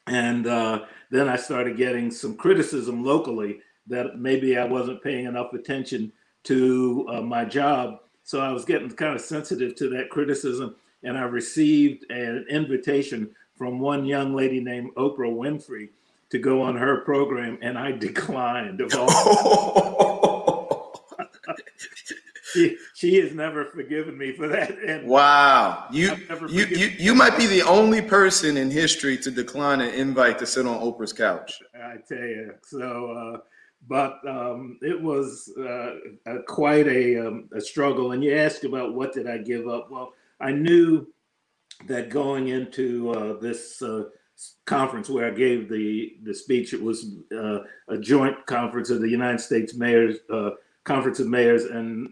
and 0.07 0.47
uh, 0.47 0.85
then 1.11 1.27
I 1.27 1.35
started 1.35 1.77
getting 1.77 2.11
some 2.11 2.37
criticism 2.37 3.03
locally 3.03 3.59
that 3.87 4.19
maybe 4.19 4.57
I 4.57 4.65
wasn't 4.65 5.03
paying 5.03 5.25
enough 5.25 5.53
attention 5.53 6.13
to 6.43 7.05
my 7.25 7.43
job 7.45 7.99
so 8.23 8.39
I 8.39 8.51
was 8.51 8.65
getting 8.65 8.89
kind 8.89 9.15
of 9.15 9.21
sensitive 9.21 9.75
to 9.75 9.89
that 9.89 10.09
criticism, 10.09 10.75
and 11.03 11.17
I 11.17 11.23
received 11.23 12.09
an 12.09 12.45
invitation 12.49 13.35
from 13.55 13.79
one 13.79 14.05
young 14.05 14.33
lady 14.33 14.61
named 14.61 14.95
Oprah 14.95 15.31
Winfrey 15.31 15.89
to 16.29 16.39
go 16.39 16.61
on 16.61 16.77
her 16.77 17.01
program, 17.01 17.59
and 17.61 17.77
I 17.77 17.91
declined. 17.97 18.81
She, 22.53 22.77
she 22.93 23.15
has 23.17 23.33
never 23.33 23.65
forgiven 23.65 24.17
me 24.17 24.31
for 24.31 24.47
that. 24.47 24.77
And 24.77 25.07
wow, 25.07 25.87
you 25.91 26.15
you 26.49 26.65
you, 26.65 26.87
you 26.97 27.15
might 27.15 27.37
be 27.37 27.47
the 27.47 27.63
only 27.63 28.01
person 28.01 28.57
in 28.57 28.69
history 28.69 29.17
to 29.17 29.31
decline 29.31 29.81
an 29.81 29.93
invite 29.93 30.39
to 30.39 30.45
sit 30.45 30.65
on 30.65 30.79
Oprah's 30.79 31.13
couch. 31.13 31.61
I 31.75 31.97
tell 32.07 32.17
you, 32.17 32.53
so. 32.63 33.11
Uh, 33.11 33.37
but 33.87 34.19
um, 34.25 34.77
it 34.81 34.99
was 34.99 35.51
uh, 35.57 35.95
a, 36.25 36.41
quite 36.47 36.87
a, 36.87 37.27
um, 37.27 37.49
a 37.53 37.59
struggle. 37.59 38.13
And 38.13 38.23
you 38.23 38.33
asked 38.33 38.63
about 38.63 38.93
what 38.93 39.13
did 39.13 39.27
I 39.27 39.39
give 39.39 39.67
up? 39.67 39.91
Well, 39.91 40.13
I 40.39 40.51
knew 40.51 41.07
that 41.87 42.09
going 42.09 42.47
into 42.47 43.11
uh, 43.11 43.39
this 43.39 43.81
uh, 43.81 44.05
conference 44.65 45.09
where 45.09 45.27
I 45.27 45.31
gave 45.31 45.69
the 45.69 46.15
the 46.23 46.33
speech, 46.33 46.73
it 46.73 46.81
was 46.81 47.17
uh, 47.35 47.59
a 47.89 47.97
joint 47.97 48.45
conference 48.45 48.89
of 48.89 49.01
the 49.01 49.09
United 49.09 49.39
States 49.39 49.75
Mayors 49.75 50.17
uh, 50.31 50.51
Conference 50.83 51.19
of 51.19 51.27
Mayors 51.27 51.65
and 51.65 52.09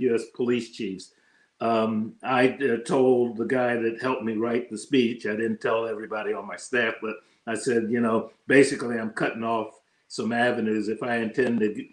U.S. 0.00 0.22
Uh, 0.22 0.36
Police 0.36 0.70
Chiefs. 0.70 1.12
Um, 1.60 2.14
I 2.22 2.58
told 2.84 3.36
the 3.36 3.46
guy 3.46 3.76
that 3.76 4.02
helped 4.02 4.22
me 4.22 4.34
write 4.34 4.70
the 4.70 4.78
speech. 4.78 5.26
I 5.26 5.30
didn't 5.30 5.60
tell 5.60 5.86
everybody 5.86 6.32
on 6.32 6.46
my 6.46 6.56
staff, 6.56 6.94
but 7.00 7.16
I 7.46 7.54
said, 7.54 7.90
you 7.90 8.00
know, 8.00 8.30
basically, 8.46 8.98
I'm 8.98 9.10
cutting 9.10 9.44
off 9.44 9.80
some 10.08 10.32
avenues 10.32 10.88
if 10.88 11.02
I 11.02 11.16
intend 11.16 11.60
to 11.60 11.86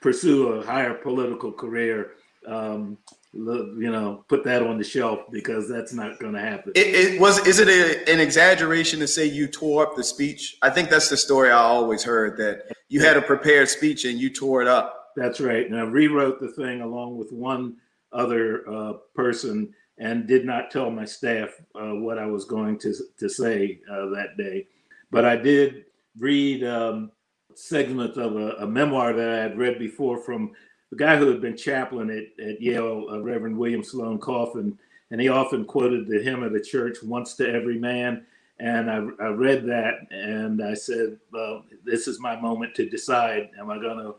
pursue 0.00 0.48
a 0.48 0.66
higher 0.66 0.94
political 0.94 1.52
career. 1.52 2.12
Um, 2.46 2.98
you 3.32 3.90
know, 3.90 4.24
put 4.28 4.44
that 4.44 4.62
on 4.62 4.78
the 4.78 4.84
shelf 4.84 5.20
because 5.32 5.68
that's 5.68 5.92
not 5.92 6.20
going 6.20 6.34
to 6.34 6.40
happen. 6.40 6.72
It, 6.76 7.14
it, 7.14 7.20
was. 7.20 7.44
Is 7.46 7.58
it 7.58 7.68
a, 7.68 8.08
an 8.08 8.20
exaggeration 8.20 9.00
to 9.00 9.08
say 9.08 9.26
you 9.26 9.48
tore 9.48 9.84
up 9.84 9.96
the 9.96 10.04
speech? 10.04 10.56
I 10.62 10.70
think 10.70 10.88
that's 10.88 11.08
the 11.08 11.16
story 11.16 11.50
I 11.50 11.54
always 11.54 12.04
heard 12.04 12.36
that 12.38 12.76
you 12.88 13.00
had 13.00 13.16
a 13.16 13.22
prepared 13.22 13.68
speech 13.68 14.04
and 14.04 14.20
you 14.20 14.30
tore 14.30 14.62
it 14.62 14.68
up. 14.68 15.03
That's 15.16 15.40
right. 15.40 15.66
And 15.66 15.78
I 15.78 15.82
rewrote 15.82 16.40
the 16.40 16.48
thing 16.48 16.80
along 16.80 17.16
with 17.18 17.32
one 17.32 17.76
other 18.12 18.68
uh, 18.68 18.92
person 19.14 19.72
and 19.98 20.26
did 20.26 20.44
not 20.44 20.70
tell 20.70 20.90
my 20.90 21.04
staff 21.04 21.50
uh, 21.74 21.94
what 21.94 22.18
I 22.18 22.26
was 22.26 22.44
going 22.44 22.78
to 22.80 22.94
to 23.18 23.28
say 23.28 23.80
uh, 23.90 24.06
that 24.06 24.36
day. 24.36 24.66
But 25.10 25.24
I 25.24 25.36
did 25.36 25.84
read 26.18 26.64
um, 26.64 27.12
segment 27.54 28.16
of 28.16 28.36
a, 28.36 28.50
a, 28.58 28.66
memoir 28.66 29.12
that 29.12 29.30
I 29.30 29.36
had 29.36 29.58
read 29.58 29.78
before 29.78 30.18
from 30.18 30.52
the 30.90 30.96
guy 30.96 31.16
who 31.16 31.28
had 31.28 31.40
been 31.40 31.56
chaplain 31.56 32.10
at, 32.10 32.44
at 32.44 32.60
Yale, 32.60 33.06
uh, 33.10 33.20
Reverend 33.20 33.56
William 33.56 33.82
Sloane 33.82 34.18
Coffin. 34.18 34.76
And 35.10 35.20
he 35.20 35.28
often 35.28 35.64
quoted 35.64 36.08
the 36.08 36.22
hymn 36.22 36.42
of 36.42 36.52
the 36.52 36.60
church, 36.60 36.98
once 37.02 37.34
to 37.36 37.48
every 37.48 37.78
man. 37.78 38.26
And 38.58 38.90
I, 38.90 38.96
I 39.22 39.28
read 39.28 39.66
that 39.66 39.94
and 40.10 40.62
I 40.62 40.74
said, 40.74 41.18
well, 41.32 41.64
this 41.84 42.08
is 42.08 42.20
my 42.20 42.40
moment 42.40 42.74
to 42.76 42.88
decide. 42.88 43.50
Am 43.58 43.70
I 43.70 43.78
going 43.78 43.98
to 43.98 44.14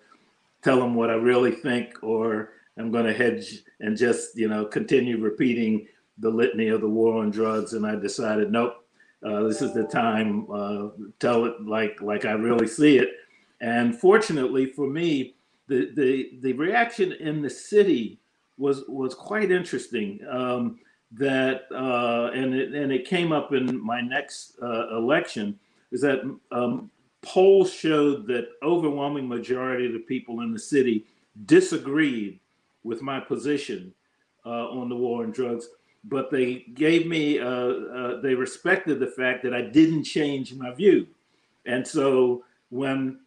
tell 0.66 0.80
them 0.80 0.96
what 0.96 1.12
I 1.12 1.14
really 1.14 1.52
think 1.52 1.94
or 2.02 2.54
I'm 2.78 2.92
going 2.92 3.06
to 3.06 3.14
hedge 3.14 3.64
and 3.80 3.96
just, 3.96 4.36
you 4.36 4.48
know, 4.48 4.66
continue 4.66 5.18
repeating 5.18 5.88
the 6.18 6.30
litany 6.30 6.70
of 6.70 6.82
the 6.82 6.90
war 6.90 7.22
on 7.22 7.30
drugs? 7.30 7.74
And 7.74 7.86
I 7.86 7.96
decided, 7.96 8.52
nope, 8.52 8.84
uh, 9.24 9.44
this 9.44 9.62
is 9.62 9.74
the 9.74 9.84
time. 9.84 10.48
Uh, 10.52 10.88
tell 11.20 11.46
it 11.46 11.62
like 11.62 12.02
like 12.02 12.26
I 12.26 12.32
really 12.32 12.68
see 12.68 12.98
it. 12.98 13.10
And 13.62 13.96
fortunately 13.96 14.66
for 14.66 14.88
me, 14.88 15.36
the, 15.68 15.92
the, 15.96 16.32
the 16.42 16.54
reaction 16.54 17.14
in 17.14 17.42
the 17.42 17.50
city 17.50 18.20
was, 18.58 18.84
was 18.88 19.14
quite 19.14 19.52
interesting. 19.52 20.20
Um, 20.30 20.80
that 21.12 21.62
uh, 21.72 22.32
and 22.34 22.54
it, 22.54 22.74
and 22.74 22.92
it 22.92 23.08
came 23.08 23.32
up 23.32 23.54
in 23.54 23.80
my 23.84 24.02
next 24.02 24.58
uh, 24.62 24.98
election 24.98 25.58
is 25.92 26.02
that 26.02 26.20
um, 26.52 26.90
polls 27.26 27.74
showed 27.74 28.28
that 28.28 28.50
overwhelming 28.64 29.28
majority 29.28 29.88
of 29.88 29.94
the 29.94 30.00
people 30.00 30.42
in 30.42 30.54
the 30.54 30.60
city 30.60 31.06
disagreed 31.46 32.40
with 32.84 33.02
my 33.02 33.20
position 33.20 33.94
uh, 34.46 34.70
on 34.70 34.90
the 34.90 34.96
war 34.96 35.24
on 35.24 35.32
drugs, 35.32 35.68
but 36.04 36.30
they 36.30 36.66
gave 36.76 37.08
me 37.08 37.40
uh, 37.40 37.46
uh, 37.48 38.22
they 38.22 38.36
respected 38.36 39.00
the 39.00 39.08
fact 39.08 39.44
that 39.44 39.54
I 39.54 39.62
didn't 39.62 40.04
change 40.04 40.54
my 40.54 40.74
view, 40.74 41.08
and 41.66 41.86
so 41.86 42.44
when 42.70 43.20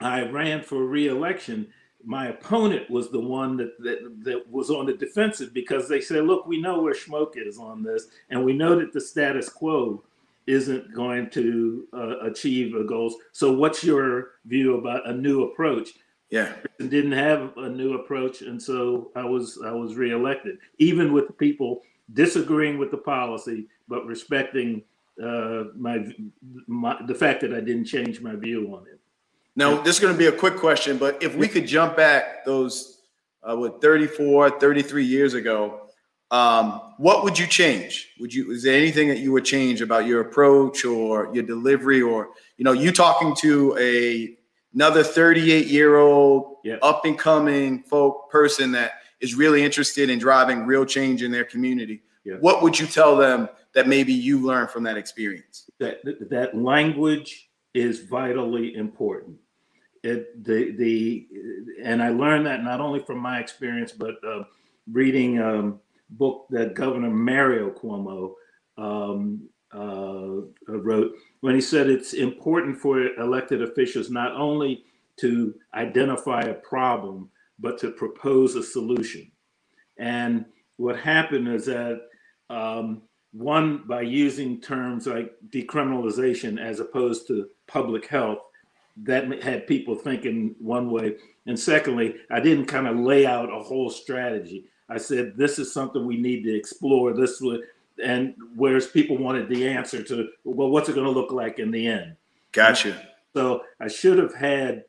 I 0.00 0.28
ran 0.28 0.62
for 0.62 0.84
reelection, 0.84 1.68
my 2.04 2.28
opponent 2.28 2.88
was 2.88 3.10
the 3.10 3.20
one 3.20 3.56
that, 3.56 3.72
that, 3.80 3.98
that 4.22 4.50
was 4.50 4.70
on 4.70 4.86
the 4.86 4.92
defensive 4.92 5.52
because 5.52 5.88
they 5.88 6.00
said, 6.00 6.24
look, 6.24 6.46
we 6.46 6.60
know 6.60 6.80
where 6.80 6.94
Schmoke 6.94 7.36
is 7.36 7.58
on 7.58 7.82
this, 7.82 8.06
and 8.30 8.44
we 8.44 8.52
know 8.52 8.78
that 8.78 8.92
the 8.92 9.00
status 9.00 9.48
quo 9.48 10.04
isn't 10.48 10.92
going 10.94 11.28
to 11.30 11.86
uh, 11.92 12.18
achieve 12.20 12.72
the 12.72 12.82
goals. 12.82 13.16
So, 13.32 13.52
what's 13.52 13.84
your 13.84 14.32
view 14.46 14.78
about 14.78 15.08
a 15.08 15.12
new 15.12 15.44
approach? 15.44 15.90
Yeah. 16.30 16.54
Didn't 16.78 17.12
have 17.12 17.56
a 17.56 17.68
new 17.68 17.94
approach, 17.94 18.42
and 18.42 18.60
so 18.60 19.12
I 19.14 19.24
was 19.24 19.60
I 19.64 19.72
was 19.72 19.94
reelected, 19.94 20.58
even 20.78 21.12
with 21.12 21.36
people 21.38 21.82
disagreeing 22.14 22.78
with 22.78 22.90
the 22.90 22.98
policy, 22.98 23.66
but 23.86 24.06
respecting 24.06 24.82
uh, 25.22 25.64
my, 25.76 26.06
my 26.66 26.96
the 27.06 27.14
fact 27.14 27.40
that 27.42 27.52
I 27.52 27.60
didn't 27.60 27.84
change 27.84 28.20
my 28.20 28.34
view 28.34 28.74
on 28.74 28.86
it. 28.86 28.98
Now, 29.56 29.80
this 29.82 29.96
is 29.96 30.00
going 30.00 30.14
to 30.14 30.18
be 30.18 30.26
a 30.26 30.32
quick 30.32 30.56
question, 30.56 30.98
but 30.98 31.20
if 31.22 31.34
we 31.34 31.48
could 31.48 31.66
jump 31.66 31.96
back 31.96 32.44
those, 32.44 33.00
uh, 33.42 33.56
what, 33.56 33.82
34, 33.82 34.60
33 34.60 35.04
years 35.04 35.34
ago, 35.34 35.87
um, 36.30 36.80
what 36.98 37.24
would 37.24 37.38
you 37.38 37.46
change? 37.46 38.08
Would 38.20 38.34
you, 38.34 38.50
is 38.50 38.62
there 38.62 38.76
anything 38.76 39.08
that 39.08 39.18
you 39.18 39.32
would 39.32 39.44
change 39.44 39.80
about 39.80 40.06
your 40.06 40.20
approach 40.20 40.84
or 40.84 41.30
your 41.32 41.42
delivery 41.42 42.02
or, 42.02 42.30
you 42.56 42.64
know, 42.64 42.72
you 42.72 42.92
talking 42.92 43.34
to 43.36 43.76
a, 43.78 44.36
another 44.74 45.02
38 45.02 45.66
year 45.66 45.96
old 45.96 46.56
Yeah. 46.64 46.76
up 46.82 47.04
and 47.04 47.18
coming 47.18 47.82
folk 47.82 48.30
person 48.30 48.72
that 48.72 48.92
is 49.20 49.34
really 49.34 49.64
interested 49.64 50.10
in 50.10 50.18
driving 50.18 50.66
real 50.66 50.84
change 50.84 51.22
in 51.22 51.30
their 51.30 51.44
community? 51.44 52.02
Yeah. 52.24 52.34
What 52.40 52.62
would 52.62 52.78
you 52.78 52.86
tell 52.86 53.16
them 53.16 53.48
that 53.72 53.88
maybe 53.88 54.12
you 54.12 54.40
learned 54.44 54.70
from 54.70 54.82
that 54.84 54.96
experience? 54.98 55.70
that 55.78 56.00
that 56.28 56.56
language 56.56 57.48
is 57.72 58.00
vitally 58.00 58.74
important. 58.74 59.36
It 60.02 60.44
the 60.44 60.72
the 60.72 61.26
and 61.82 62.02
I 62.02 62.10
learned 62.10 62.46
that 62.46 62.62
not 62.62 62.80
only 62.80 63.00
from 63.00 63.18
my 63.18 63.38
experience, 63.38 63.92
but 63.92 64.16
uh, 64.24 64.44
reading 64.90 65.40
um, 65.40 65.80
book 66.10 66.46
that 66.50 66.74
Governor 66.74 67.10
Mario 67.10 67.70
Cuomo 67.70 68.34
um, 68.76 69.48
uh, 69.74 70.42
wrote 70.68 71.12
when 71.40 71.54
he 71.54 71.60
said 71.60 71.88
it's 71.88 72.14
important 72.14 72.78
for 72.78 73.00
elected 73.16 73.62
officials 73.62 74.10
not 74.10 74.32
only 74.32 74.84
to 75.16 75.54
identify 75.74 76.40
a 76.42 76.54
problem 76.54 77.28
but 77.58 77.76
to 77.78 77.90
propose 77.90 78.54
a 78.54 78.62
solution. 78.62 79.30
And 79.98 80.44
what 80.76 80.98
happened 80.98 81.48
is 81.48 81.66
that 81.66 82.02
um, 82.50 83.02
one 83.32 83.84
by 83.86 84.02
using 84.02 84.60
terms 84.60 85.06
like 85.06 85.32
decriminalization 85.50 86.58
as 86.58 86.80
opposed 86.80 87.26
to 87.28 87.48
public 87.66 88.06
health 88.06 88.38
that 89.02 89.42
had 89.42 89.66
people 89.66 89.94
thinking 89.94 90.54
one 90.58 90.90
way 90.90 91.14
and 91.46 91.58
secondly 91.58 92.16
i 92.30 92.40
didn't 92.40 92.66
kind 92.66 92.86
of 92.88 92.96
lay 92.96 93.26
out 93.26 93.52
a 93.52 93.62
whole 93.62 93.90
strategy 93.90 94.64
i 94.88 94.96
said 94.98 95.36
this 95.36 95.58
is 95.58 95.72
something 95.72 96.06
we 96.06 96.16
need 96.16 96.42
to 96.44 96.54
explore 96.54 97.12
this 97.12 97.40
would 97.40 97.62
and 98.02 98.34
whereas 98.56 98.86
people 98.86 99.16
wanted 99.18 99.48
the 99.48 99.66
answer 99.66 100.02
to 100.02 100.28
well 100.44 100.70
what's 100.70 100.88
it 100.88 100.94
going 100.94 101.06
to 101.06 101.10
look 101.12 101.32
like 101.32 101.58
in 101.58 101.70
the 101.70 101.86
end 101.86 102.16
Gotcha. 102.52 103.00
so 103.34 103.62
i 103.80 103.88
should 103.88 104.18
have 104.18 104.34
had 104.34 104.84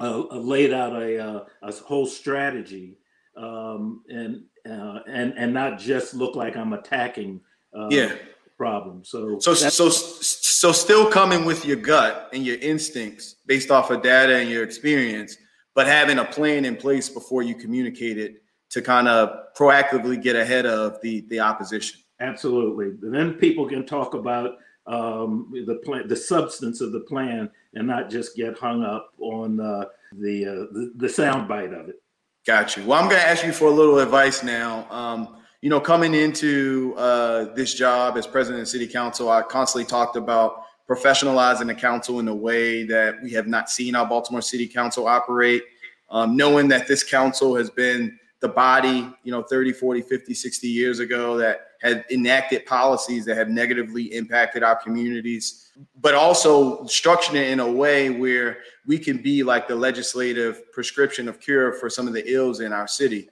uh, 0.00 0.22
uh, 0.30 0.36
laid 0.36 0.72
out 0.72 0.94
a, 0.94 1.18
uh, 1.18 1.44
a 1.62 1.72
whole 1.72 2.06
strategy 2.06 2.96
um, 3.36 4.02
and 4.08 4.42
uh, 4.68 5.00
and 5.06 5.32
and 5.36 5.52
not 5.54 5.78
just 5.78 6.14
look 6.14 6.34
like 6.36 6.56
i'm 6.56 6.72
attacking 6.72 7.40
uh, 7.76 7.88
Yeah. 7.90 8.12
problem. 8.56 9.04
So 9.04 9.38
So, 9.38 9.54
so, 9.54 9.88
so 9.88 10.72
still 10.72 11.10
coming 11.10 11.44
with 11.44 11.64
your 11.64 11.76
gut 11.76 12.28
and 12.34 12.44
your 12.44 12.56
instincts 12.58 13.36
based 13.46 13.70
off 13.70 13.90
of 13.90 14.02
data 14.02 14.36
and 14.36 14.50
your 14.50 14.64
experience, 14.64 15.36
but 15.74 15.86
having 15.86 16.18
a 16.18 16.24
plan 16.24 16.64
in 16.64 16.76
place 16.76 17.08
before 17.08 17.42
you 17.42 17.54
communicate 17.54 18.18
it 18.18 18.42
to 18.70 18.80
kind 18.80 19.08
of 19.08 19.54
proactively 19.54 20.20
get 20.20 20.36
ahead 20.36 20.66
of 20.66 21.00
the 21.02 21.20
the 21.28 21.40
opposition. 21.40 22.00
absolutely. 22.20 22.86
And 23.06 23.14
then 23.14 23.34
people 23.34 23.68
can 23.68 23.84
talk 23.84 24.14
about 24.14 24.58
um, 24.86 25.52
the 25.66 25.76
plan, 25.84 26.08
the 26.08 26.16
substance 26.16 26.80
of 26.80 26.92
the 26.92 27.00
plan, 27.00 27.50
and 27.74 27.86
not 27.86 28.10
just 28.10 28.36
get 28.36 28.58
hung 28.58 28.82
up 28.82 29.12
on 29.18 29.60
uh, 29.60 29.84
the, 30.12 30.46
uh, 30.46 30.54
the 30.72 30.92
the 30.96 31.08
sound 31.08 31.48
bite 31.48 31.72
of 31.72 31.88
it. 31.88 32.02
Got 32.46 32.76
you. 32.76 32.86
Well, 32.86 32.98
I'm 32.98 33.08
going 33.08 33.20
to 33.20 33.28
ask 33.28 33.44
you 33.44 33.52
for 33.52 33.66
a 33.66 33.70
little 33.70 33.98
advice 33.98 34.42
now. 34.42 34.90
Um, 34.90 35.36
you 35.60 35.68
know, 35.68 35.78
coming 35.78 36.14
into 36.14 36.94
uh, 36.96 37.52
this 37.54 37.74
job 37.74 38.16
as 38.16 38.26
president 38.26 38.62
of 38.62 38.68
city 38.68 38.86
council, 38.86 39.30
I 39.30 39.42
constantly 39.42 39.84
talked 39.84 40.16
about 40.16 40.64
professionalizing 40.88 41.66
the 41.66 41.74
council 41.74 42.18
in 42.18 42.28
a 42.28 42.34
way 42.34 42.82
that 42.84 43.22
we 43.22 43.30
have 43.32 43.46
not 43.46 43.68
seen 43.68 43.94
our 43.94 44.06
Baltimore 44.06 44.40
City 44.40 44.66
Council 44.66 45.06
operate. 45.06 45.62
Um, 46.08 46.36
knowing 46.36 46.66
that 46.68 46.88
this 46.88 47.04
council 47.04 47.54
has 47.54 47.70
been 47.70 48.18
the 48.40 48.48
body, 48.48 49.08
you 49.22 49.30
know, 49.30 49.42
30, 49.42 49.72
40, 49.72 50.00
50, 50.02 50.34
60 50.34 50.68
years 50.68 50.98
ago 50.98 51.36
that 51.36 51.68
had 51.82 52.04
enacted 52.10 52.64
policies 52.66 53.24
that 53.26 53.36
have 53.36 53.48
negatively 53.48 54.14
impacted 54.14 54.62
our 54.62 54.76
communities, 54.76 55.72
but 56.00 56.14
also 56.14 56.82
structuring 56.84 57.36
it 57.36 57.48
in 57.48 57.60
a 57.60 57.70
way 57.70 58.10
where 58.10 58.58
we 58.86 58.98
can 58.98 59.18
be 59.18 59.42
like 59.42 59.68
the 59.68 59.74
legislative 59.74 60.72
prescription 60.72 61.28
of 61.28 61.38
cure 61.38 61.72
for 61.74 61.90
some 61.90 62.06
of 62.06 62.14
the 62.14 62.32
ills 62.32 62.60
in 62.60 62.72
our 62.72 62.86
city. 62.86 63.28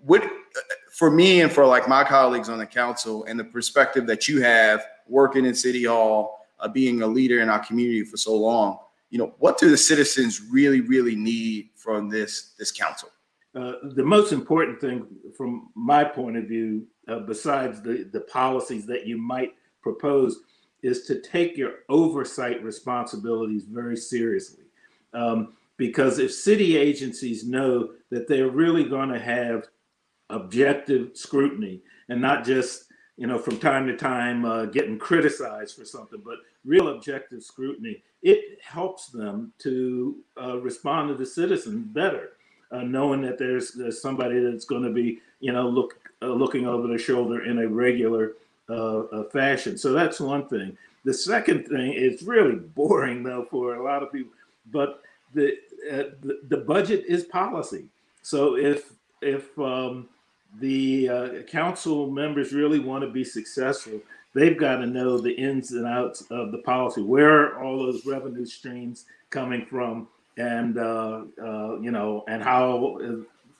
What, 0.00 0.28
for 0.92 1.10
me 1.10 1.40
and 1.40 1.50
for 1.50 1.64
like 1.66 1.88
my 1.88 2.04
colleagues 2.04 2.48
on 2.48 2.58
the 2.58 2.66
council 2.66 3.24
and 3.24 3.38
the 3.38 3.44
perspective 3.44 4.06
that 4.06 4.28
you 4.28 4.42
have 4.42 4.84
working 5.08 5.44
in 5.46 5.54
City 5.54 5.84
Hall, 5.84 6.40
uh, 6.60 6.68
being 6.68 7.02
a 7.02 7.06
leader 7.06 7.40
in 7.40 7.48
our 7.48 7.64
community 7.64 8.04
for 8.04 8.16
so 8.16 8.36
long, 8.36 8.78
you 9.10 9.18
know, 9.18 9.34
what 9.38 9.58
do 9.58 9.68
the 9.68 9.76
citizens 9.76 10.40
really, 10.50 10.80
really 10.80 11.14
need 11.14 11.70
from 11.76 12.08
this 12.08 12.54
this 12.58 12.72
council? 12.72 13.10
Uh, 13.54 13.74
the 13.94 14.04
most 14.04 14.32
important 14.32 14.80
thing 14.80 15.06
from 15.36 15.68
my 15.74 16.02
point 16.02 16.36
of 16.36 16.44
view, 16.44 16.86
uh, 17.06 17.20
besides 17.20 17.80
the, 17.80 18.08
the 18.12 18.20
policies 18.22 18.84
that 18.86 19.06
you 19.06 19.16
might 19.16 19.54
propose, 19.80 20.40
is 20.82 21.06
to 21.06 21.20
take 21.20 21.56
your 21.56 21.74
oversight 21.88 22.62
responsibilities 22.62 23.64
very 23.64 23.96
seriously. 23.96 24.64
Um, 25.12 25.54
because 25.76 26.18
if 26.18 26.32
city 26.32 26.76
agencies 26.76 27.44
know 27.44 27.92
that 28.10 28.28
they're 28.28 28.50
really 28.50 28.84
going 28.84 29.08
to 29.08 29.18
have 29.18 29.66
objective 30.30 31.10
scrutiny 31.14 31.82
and 32.08 32.20
not 32.20 32.44
just 32.44 32.84
you 33.16 33.26
know 33.26 33.38
from 33.38 33.58
time 33.58 33.86
to 33.86 33.96
time 33.96 34.44
uh, 34.44 34.64
getting 34.64 34.98
criticized 34.98 35.76
for 35.76 35.84
something 35.84 36.20
but 36.24 36.38
real 36.64 36.88
objective 36.88 37.42
scrutiny 37.42 38.02
it 38.22 38.58
helps 38.62 39.08
them 39.08 39.52
to 39.58 40.16
uh, 40.42 40.58
respond 40.58 41.08
to 41.08 41.14
the 41.14 41.26
citizens 41.26 41.86
better 41.92 42.30
uh, 42.72 42.82
knowing 42.82 43.20
that 43.22 43.38
there's 43.38 43.72
there's 43.72 44.00
somebody 44.00 44.40
that's 44.40 44.64
going 44.64 44.82
to 44.82 44.90
be 44.90 45.20
you 45.40 45.52
know 45.52 45.68
look 45.68 45.98
uh, 46.22 46.26
looking 46.26 46.66
over 46.66 46.88
their 46.88 46.98
shoulder 46.98 47.44
in 47.44 47.58
a 47.58 47.68
regular 47.68 48.34
uh, 48.68 49.00
uh, 49.00 49.24
fashion. 49.24 49.76
So 49.76 49.92
that's 49.92 50.20
one 50.20 50.48
thing. 50.48 50.76
The 51.04 51.14
second 51.14 51.66
thing 51.66 51.92
is 51.92 52.22
really 52.22 52.56
boring 52.56 53.22
though 53.22 53.46
for 53.50 53.74
a 53.76 53.82
lot 53.82 54.02
of 54.02 54.12
people, 54.12 54.32
but 54.72 55.02
the 55.34 55.56
uh, 55.90 56.14
the, 56.22 56.40
the 56.48 56.56
budget 56.58 57.04
is 57.06 57.24
policy. 57.24 57.84
So 58.22 58.56
if 58.56 58.92
if 59.20 59.56
um, 59.58 60.08
the 60.60 61.08
uh, 61.08 61.42
council 61.42 62.10
members 62.10 62.52
really 62.52 62.78
want 62.78 63.04
to 63.04 63.10
be 63.10 63.24
successful, 63.24 64.00
they've 64.34 64.58
got 64.58 64.76
to 64.76 64.86
know 64.86 65.18
the 65.18 65.32
ins 65.32 65.72
and 65.72 65.86
outs 65.86 66.22
of 66.30 66.52
the 66.52 66.58
policy. 66.58 67.02
Where 67.02 67.54
are 67.54 67.62
all 67.62 67.78
those 67.78 68.06
revenue 68.06 68.46
streams 68.46 69.04
coming 69.30 69.66
from? 69.66 70.08
And 70.36 70.78
uh, 70.78 71.22
uh, 71.42 71.80
you 71.80 71.90
know, 71.90 72.24
and 72.28 72.42
how 72.42 72.98
uh, 73.02 73.16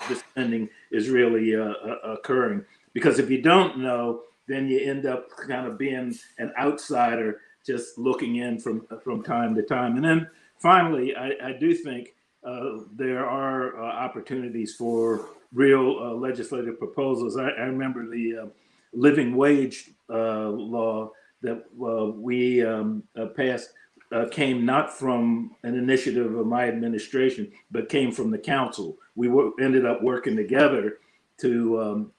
the 0.08 0.16
spending 0.16 0.68
is 0.90 1.08
really 1.08 1.54
uh, 1.56 1.72
uh, 1.72 2.14
occurring. 2.14 2.64
Because 2.92 3.18
if 3.18 3.30
you 3.30 3.42
don't 3.42 3.78
know, 3.78 4.22
then 4.46 4.68
you 4.68 4.78
end 4.80 5.06
up 5.06 5.28
kind 5.48 5.66
of 5.66 5.78
being 5.78 6.14
an 6.38 6.52
outsider, 6.58 7.40
just 7.66 7.98
looking 7.98 8.36
in 8.36 8.58
from 8.58 8.86
from 9.02 9.22
time 9.22 9.54
to 9.54 9.62
time. 9.62 9.96
And 9.96 10.04
then 10.04 10.28
finally, 10.58 11.16
I, 11.16 11.32
I 11.42 11.52
do 11.58 11.74
think 11.74 12.14
uh, 12.44 12.80
there 12.94 13.26
are 13.26 13.80
uh, 13.80 13.86
opportunities 13.86 14.74
for 14.74 15.30
real 15.52 15.98
uh, 16.00 16.12
legislative 16.14 16.78
proposals. 16.78 17.36
I, 17.36 17.48
I 17.48 17.64
remember 17.64 18.08
the 18.08 18.38
uh, 18.38 18.46
living 18.92 19.34
wage 19.34 19.90
uh, 20.10 20.48
law 20.48 21.10
that 21.42 21.64
uh, 21.82 22.06
we 22.06 22.64
um, 22.64 23.02
uh, 23.16 23.26
passed 23.26 23.70
uh, 24.14 24.28
came 24.28 24.64
not 24.64 24.96
from 24.96 25.50
an 25.64 25.76
initiative 25.76 26.34
of 26.36 26.46
my 26.46 26.68
administration, 26.68 27.50
but 27.72 27.88
came 27.88 28.12
from 28.12 28.30
the 28.30 28.38
council. 28.38 28.96
We 29.16 29.28
were, 29.28 29.50
ended 29.60 29.84
up 29.84 30.02
working 30.02 30.36
together 30.36 30.98
to 31.38 31.82
um, 31.82 32.12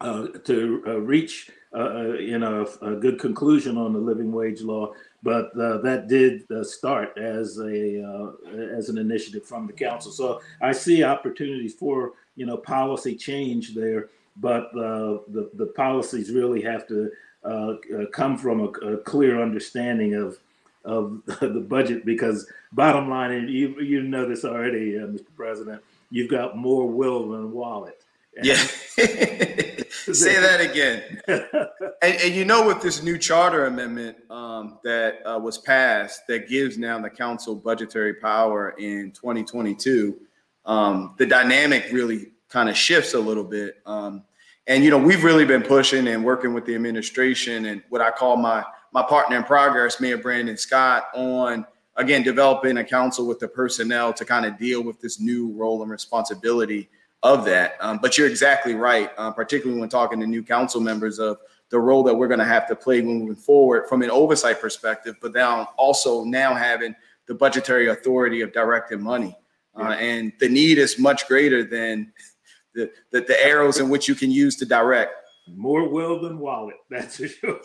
uh, 0.00 0.28
to 0.44 0.82
uh, 0.86 1.00
reach 1.00 1.50
uh, 1.74 2.12
you 2.12 2.38
know 2.38 2.68
a, 2.82 2.92
a 2.92 2.96
good 2.96 3.18
conclusion 3.18 3.78
on 3.78 3.94
the 3.94 3.98
living 3.98 4.32
wage 4.32 4.60
law. 4.60 4.92
But 5.22 5.50
uh, 5.58 5.78
that 5.78 6.08
did 6.08 6.50
uh, 6.50 6.62
start 6.62 7.16
as 7.16 7.58
a 7.58 8.04
uh, 8.04 8.32
as 8.76 8.90
an 8.90 8.98
initiative 8.98 9.46
from 9.46 9.66
the 9.66 9.72
council. 9.72 10.12
So 10.12 10.42
I 10.60 10.72
see 10.72 11.04
opportunities 11.04 11.74
for 11.74 12.12
you 12.36 12.44
know 12.44 12.58
policy 12.58 13.16
change 13.16 13.74
there, 13.74 14.10
but 14.36 14.64
uh, 14.76 15.24
the 15.28 15.50
the 15.54 15.72
policies 15.74 16.30
really 16.30 16.60
have 16.62 16.86
to 16.88 17.10
uh, 17.44 17.48
uh, 17.48 18.06
come 18.12 18.36
from 18.36 18.60
a, 18.60 18.68
a 18.86 18.98
clear 18.98 19.40
understanding 19.40 20.14
of 20.14 20.38
of 20.84 21.22
the 21.40 21.64
budget 21.68 22.04
because 22.04 22.46
bottom 22.72 23.08
line, 23.08 23.32
and 23.32 23.50
you 23.50 23.80
you 23.80 24.02
know 24.02 24.28
this 24.28 24.44
already, 24.44 24.98
uh, 24.98 25.02
Mr. 25.06 25.26
President, 25.36 25.82
you've 26.10 26.30
got 26.30 26.56
more 26.56 26.86
will 26.86 27.30
than 27.30 27.52
wallet. 27.52 28.02
And- 28.36 28.46
Yeah. 28.46 28.56
Say 30.12 30.40
that 30.40 30.60
again. 30.60 31.22
And, 32.02 32.14
and 32.22 32.34
you 32.34 32.46
know, 32.46 32.66
with 32.66 32.80
this 32.80 33.02
new 33.02 33.18
charter 33.18 33.66
amendment 33.66 34.16
um, 34.30 34.78
that 34.84 35.18
uh, 35.26 35.38
was 35.38 35.58
passed, 35.58 36.26
that 36.28 36.48
gives 36.48 36.78
now 36.78 36.98
the 36.98 37.10
council 37.10 37.54
budgetary 37.54 38.14
power 38.14 38.74
in 38.78 39.12
2022, 39.12 40.18
um, 40.64 41.14
the 41.18 41.26
dynamic 41.26 41.88
really 41.92 42.28
kind 42.48 42.70
of 42.70 42.76
shifts 42.78 43.12
a 43.12 43.20
little 43.20 43.44
bit. 43.44 43.82
Um, 43.84 44.24
and 44.66 44.82
you 44.82 44.88
know, 44.88 44.96
we've 44.96 45.24
really 45.24 45.44
been 45.44 45.60
pushing 45.62 46.08
and 46.08 46.24
working 46.24 46.54
with 46.54 46.64
the 46.64 46.74
administration 46.74 47.66
and 47.66 47.82
what 47.90 48.00
I 48.00 48.10
call 48.10 48.38
my 48.38 48.64
my 48.92 49.02
partner 49.02 49.36
in 49.36 49.44
progress, 49.44 50.00
Mayor 50.00 50.18
Brandon 50.18 50.56
Scott, 50.56 51.08
on 51.14 51.66
again 51.96 52.22
developing 52.22 52.78
a 52.78 52.84
council 52.84 53.26
with 53.26 53.38
the 53.38 53.48
personnel 53.48 54.12
to 54.12 54.24
kind 54.24 54.46
of 54.46 54.58
deal 54.58 54.82
with 54.82 55.00
this 55.00 55.20
new 55.20 55.52
role 55.52 55.82
and 55.82 55.90
responsibility 55.90 56.88
of 57.22 57.44
that. 57.44 57.76
Um, 57.80 57.98
but 58.00 58.16
you're 58.16 58.28
exactly 58.28 58.74
right, 58.74 59.10
uh, 59.18 59.30
particularly 59.30 59.80
when 59.80 59.88
talking 59.88 60.20
to 60.20 60.26
new 60.26 60.42
council 60.42 60.80
members 60.80 61.18
of 61.18 61.38
the 61.68 61.78
role 61.78 62.02
that 62.02 62.14
we're 62.14 62.28
going 62.28 62.40
to 62.40 62.46
have 62.46 62.66
to 62.68 62.74
play 62.74 63.00
moving 63.00 63.36
forward 63.36 63.88
from 63.88 64.02
an 64.02 64.10
oversight 64.10 64.60
perspective, 64.60 65.16
but 65.20 65.32
now 65.34 65.70
also 65.76 66.24
now 66.24 66.54
having 66.54 66.94
the 67.26 67.34
budgetary 67.34 67.88
authority 67.88 68.40
of 68.40 68.52
directing 68.52 69.00
money. 69.00 69.36
Uh, 69.76 69.94
and 70.00 70.32
the 70.40 70.48
need 70.48 70.78
is 70.78 70.98
much 70.98 71.28
greater 71.28 71.62
than 71.62 72.12
the, 72.74 72.90
the, 73.12 73.20
the 73.20 73.44
arrows 73.44 73.78
in 73.78 73.88
which 73.88 74.08
you 74.08 74.14
can 74.14 74.30
use 74.30 74.56
to 74.56 74.66
direct. 74.66 75.14
More 75.56 75.88
will 75.88 76.20
than 76.20 76.38
wallet, 76.38 76.76
that's 76.90 77.16
for 77.16 77.28
sure. 77.28 77.60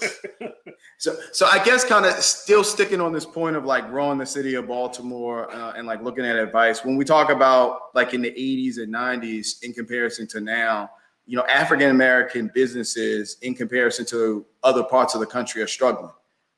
so, 0.97 1.15
so 1.31 1.47
I 1.47 1.63
guess 1.63 1.83
kind 1.83 2.05
of 2.05 2.13
still 2.13 2.63
sticking 2.63 3.01
on 3.01 3.13
this 3.13 3.25
point 3.25 3.55
of 3.55 3.65
like 3.65 3.89
growing 3.89 4.17
the 4.17 4.25
city 4.25 4.55
of 4.55 4.67
Baltimore 4.67 5.53
uh, 5.53 5.73
and 5.73 5.87
like 5.87 6.01
looking 6.01 6.25
at 6.25 6.35
advice. 6.35 6.83
When 6.83 6.97
we 6.97 7.05
talk 7.05 7.29
about 7.29 7.95
like 7.95 8.13
in 8.13 8.21
the 8.21 8.31
80s 8.31 8.77
and 8.77 8.93
90s 8.93 9.63
in 9.63 9.73
comparison 9.73 10.27
to 10.27 10.41
now, 10.41 10.89
you 11.25 11.35
know, 11.35 11.45
African 11.45 11.89
American 11.89 12.51
businesses 12.53 13.37
in 13.41 13.55
comparison 13.55 14.05
to 14.07 14.45
other 14.63 14.83
parts 14.83 15.15
of 15.15 15.21
the 15.21 15.25
country 15.25 15.61
are 15.61 15.67
struggling. 15.67 16.11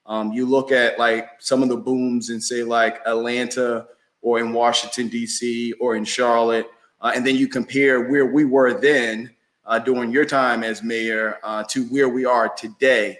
Um, 0.06 0.32
you 0.32 0.46
look 0.46 0.72
at 0.72 0.98
like 0.98 1.30
some 1.40 1.64
of 1.64 1.70
the 1.70 1.78
booms 1.78 2.30
in 2.30 2.40
say 2.40 2.64
like 2.64 3.02
Atlanta 3.06 3.88
or 4.22 4.40
in 4.40 4.54
Washington 4.54 5.10
D.C. 5.10 5.74
or 5.74 5.96
in 5.96 6.06
Charlotte, 6.06 6.68
uh, 7.02 7.12
and 7.14 7.26
then 7.26 7.36
you 7.36 7.48
compare 7.48 8.10
where 8.10 8.26
we 8.26 8.46
were 8.46 8.80
then 8.80 9.30
uh, 9.68 9.78
during 9.78 10.12
your 10.12 10.26
time 10.26 10.64
as 10.64 10.82
mayor 10.82 11.38
uh, 11.44 11.64
to 11.66 11.84
where 11.86 12.10
we 12.10 12.26
are 12.26 12.50
today. 12.50 13.20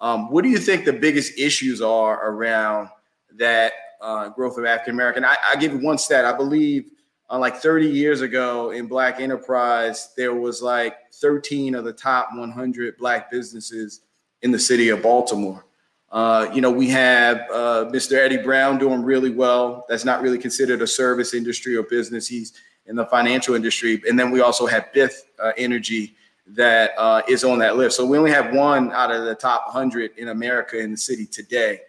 Um, 0.00 0.30
what 0.30 0.42
do 0.44 0.48
you 0.48 0.58
think 0.58 0.84
the 0.84 0.92
biggest 0.92 1.38
issues 1.38 1.82
are 1.82 2.30
around 2.30 2.88
that 3.34 3.72
uh, 4.00 4.28
growth 4.28 4.56
of 4.56 4.64
African 4.64 4.94
American? 4.94 5.24
I, 5.24 5.36
I 5.46 5.56
give 5.56 5.72
you 5.72 5.78
one 5.78 5.98
stat. 5.98 6.24
I 6.24 6.36
believe 6.36 6.92
uh, 7.28 7.38
like 7.38 7.56
30 7.56 7.88
years 7.88 8.20
ago 8.20 8.70
in 8.70 8.86
Black 8.86 9.20
enterprise, 9.20 10.12
there 10.16 10.34
was 10.34 10.62
like 10.62 11.12
13 11.14 11.74
of 11.74 11.84
the 11.84 11.92
top 11.92 12.28
100 12.32 12.96
Black 12.96 13.30
businesses 13.30 14.02
in 14.42 14.52
the 14.52 14.58
city 14.58 14.90
of 14.90 15.02
Baltimore. 15.02 15.64
Uh, 16.10 16.48
you 16.54 16.60
know, 16.60 16.70
we 16.70 16.88
have 16.88 17.38
uh, 17.52 17.84
Mr. 17.92 18.16
Eddie 18.16 18.38
Brown 18.38 18.78
doing 18.78 19.02
really 19.02 19.30
well. 19.30 19.84
That's 19.88 20.04
not 20.04 20.22
really 20.22 20.38
considered 20.38 20.80
a 20.80 20.86
service 20.86 21.34
industry 21.34 21.76
or 21.76 21.82
business. 21.82 22.26
He's 22.26 22.54
in 22.88 22.96
the 22.96 23.06
financial 23.06 23.54
industry. 23.54 24.02
And 24.08 24.18
then 24.18 24.30
we 24.30 24.40
also 24.40 24.66
have 24.66 24.88
Bith 24.94 25.12
uh, 25.38 25.52
Energy 25.56 26.14
that 26.48 26.92
uh, 26.96 27.22
is 27.28 27.44
on 27.44 27.58
that 27.58 27.76
list. 27.76 27.96
So 27.96 28.06
we 28.06 28.16
only 28.18 28.30
have 28.30 28.54
one 28.54 28.90
out 28.92 29.10
of 29.10 29.24
the 29.24 29.34
top 29.34 29.66
100 29.66 30.12
in 30.16 30.28
America 30.28 30.78
in 30.78 30.92
the 30.92 30.96
city 30.96 31.26
today. 31.26 31.80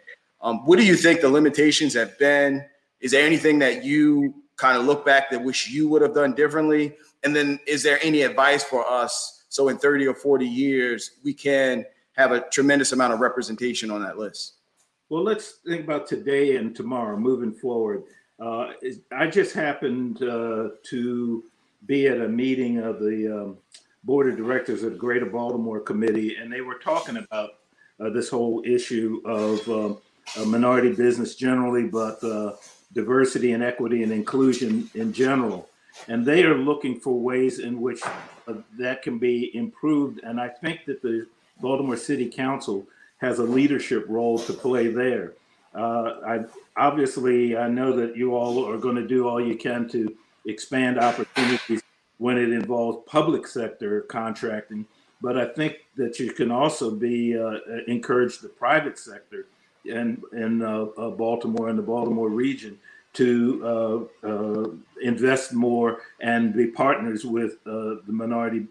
Um, 0.41 0.65
what 0.65 0.77
do 0.77 0.85
you 0.85 0.95
think 0.95 1.21
the 1.21 1.29
limitations 1.29 1.93
have 1.93 2.17
been? 2.19 2.65
Is 2.99 3.12
there 3.12 3.25
anything 3.25 3.59
that 3.59 3.83
you 3.83 4.33
kind 4.57 4.77
of 4.77 4.85
look 4.85 5.05
back 5.05 5.29
that 5.31 5.41
wish 5.41 5.69
you 5.69 5.88
would 5.89 6.01
have 6.01 6.13
done 6.13 6.33
differently? 6.33 6.95
And 7.23 7.35
then 7.35 7.59
is 7.65 7.83
there 7.83 7.99
any 8.03 8.21
advice 8.23 8.63
for 8.63 8.89
us 8.89 9.43
so 9.49 9.69
in 9.69 9.77
30 9.77 10.07
or 10.07 10.13
40 10.13 10.45
years 10.45 11.12
we 11.23 11.33
can 11.33 11.85
have 12.13 12.31
a 12.31 12.41
tremendous 12.49 12.91
amount 12.91 13.13
of 13.13 13.19
representation 13.19 13.89
on 13.89 14.01
that 14.03 14.17
list? 14.17 14.55
Well, 15.09 15.23
let's 15.23 15.59
think 15.65 15.85
about 15.85 16.05
today 16.05 16.57
and 16.57 16.75
tomorrow 16.75 17.17
moving 17.17 17.53
forward. 17.53 18.03
Uh, 18.39 18.71
I 19.12 19.28
just 19.28 19.54
happened 19.54 20.23
uh, 20.23 20.69
to 20.84 21.43
be 21.86 22.08
at 22.08 22.21
a 22.21 22.28
meeting 22.28 22.78
of 22.78 22.99
the 22.99 23.41
um, 23.41 23.58
board 24.04 24.30
of 24.30 24.38
directors 24.38 24.84
of 24.84 24.93
the 24.93 24.97
Greater 24.97 25.25
Baltimore 25.25 25.80
Committee, 25.80 26.38
and 26.38 26.52
they 26.52 26.62
were 26.62 26.75
talking 26.75 27.17
about 27.17 27.56
uh, 27.99 28.10
this 28.10 28.30
whole 28.30 28.63
issue 28.65 29.21
of 29.25 29.67
um, 29.69 29.97
minority 30.49 30.93
business 30.93 31.36
generally, 31.36 31.84
but 31.84 32.23
uh, 32.23 32.54
diversity 32.93 33.52
and 33.52 33.63
equity 33.63 34.04
and 34.04 34.12
inclusion 34.12 34.89
in 34.95 35.12
general. 35.12 35.67
And 36.08 36.25
they 36.25 36.43
are 36.43 36.56
looking 36.58 36.99
for 36.99 37.19
ways 37.19 37.60
in 37.60 37.82
which 37.82 38.02
uh, 38.47 38.54
that 38.78 39.02
can 39.02 39.17
be 39.17 39.54
improved. 39.56 40.21
And 40.23 40.39
I 40.39 40.47
think 40.47 40.86
that 40.86 41.02
the 41.02 41.28
Baltimore 41.60 41.97
City 41.97 42.30
Council 42.30 42.88
has 43.17 43.39
a 43.39 43.43
leadership 43.43 44.06
role 44.08 44.39
to 44.39 44.54
play 44.54 44.88
there. 44.88 45.34
Uh, 45.73 46.13
I 46.25 46.39
obviously 46.77 47.58
I 47.58 47.67
know 47.67 47.95
that 47.95 48.17
you 48.17 48.36
all 48.36 48.67
are 48.67 48.77
going 48.77 48.95
to 48.95 49.08
do 49.08 49.27
all 49.27 49.39
you 49.39 49.55
can 49.55 49.88
to 49.89 50.15
expand 50.45 50.99
opportunities 50.99 51.82
when 52.17 52.38
it 52.38 52.51
involves 52.51 52.99
public 53.05 53.47
sector 53.47 54.01
contracting, 54.01 54.86
but 55.21 55.38
I 55.38 55.45
think 55.45 55.77
that 55.95 56.19
you 56.19 56.34
can 56.34 56.51
also 56.51 56.91
be 56.91 57.38
uh, 57.38 57.60
encourage 57.88 58.39
the 58.39 58.49
private 58.49 58.97
sector 58.97 59.45
and 59.86 60.21
in 60.34 60.62
uh, 60.62 60.86
uh, 60.97 61.10
Baltimore 61.12 61.69
and 61.69 61.77
the 61.77 61.84
Baltimore 61.84 62.29
region 62.29 62.77
to 63.13 64.08
uh, 64.24 64.28
uh, 64.28 64.69
invest 65.02 65.54
more 65.54 66.02
and 66.22 66.54
be 66.54 66.67
partners 66.67 67.26
with 67.26 67.54
uh, 67.65 68.02
the 68.06 68.12
minority 68.13 68.67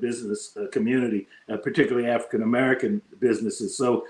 business 0.00 0.56
community, 0.72 1.26
particularly 1.62 2.08
African 2.08 2.42
American 2.42 3.02
businesses. 3.18 3.76
So 3.76 4.06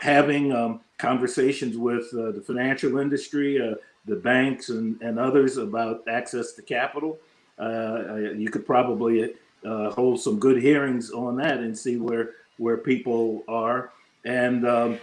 having 0.00 0.52
um, 0.52 0.80
conversations 0.98 1.76
with 1.76 2.10
the 2.12 2.42
financial 2.46 2.98
industry, 2.98 3.58
the 4.06 4.16
banks, 4.16 4.68
and, 4.68 5.00
and 5.02 5.18
others 5.18 5.56
about 5.56 6.02
access 6.08 6.52
to 6.52 6.62
capital, 6.62 7.18
you 7.58 8.48
could 8.50 8.64
probably 8.64 9.34
hold 9.64 10.20
some 10.20 10.38
good 10.38 10.62
hearings 10.62 11.10
on 11.10 11.36
that 11.36 11.58
and 11.58 11.76
see 11.76 11.96
where 11.96 12.30
where 12.58 12.76
people 12.76 13.42
are. 13.48 13.90
And 14.24 14.66
um, 14.66 14.98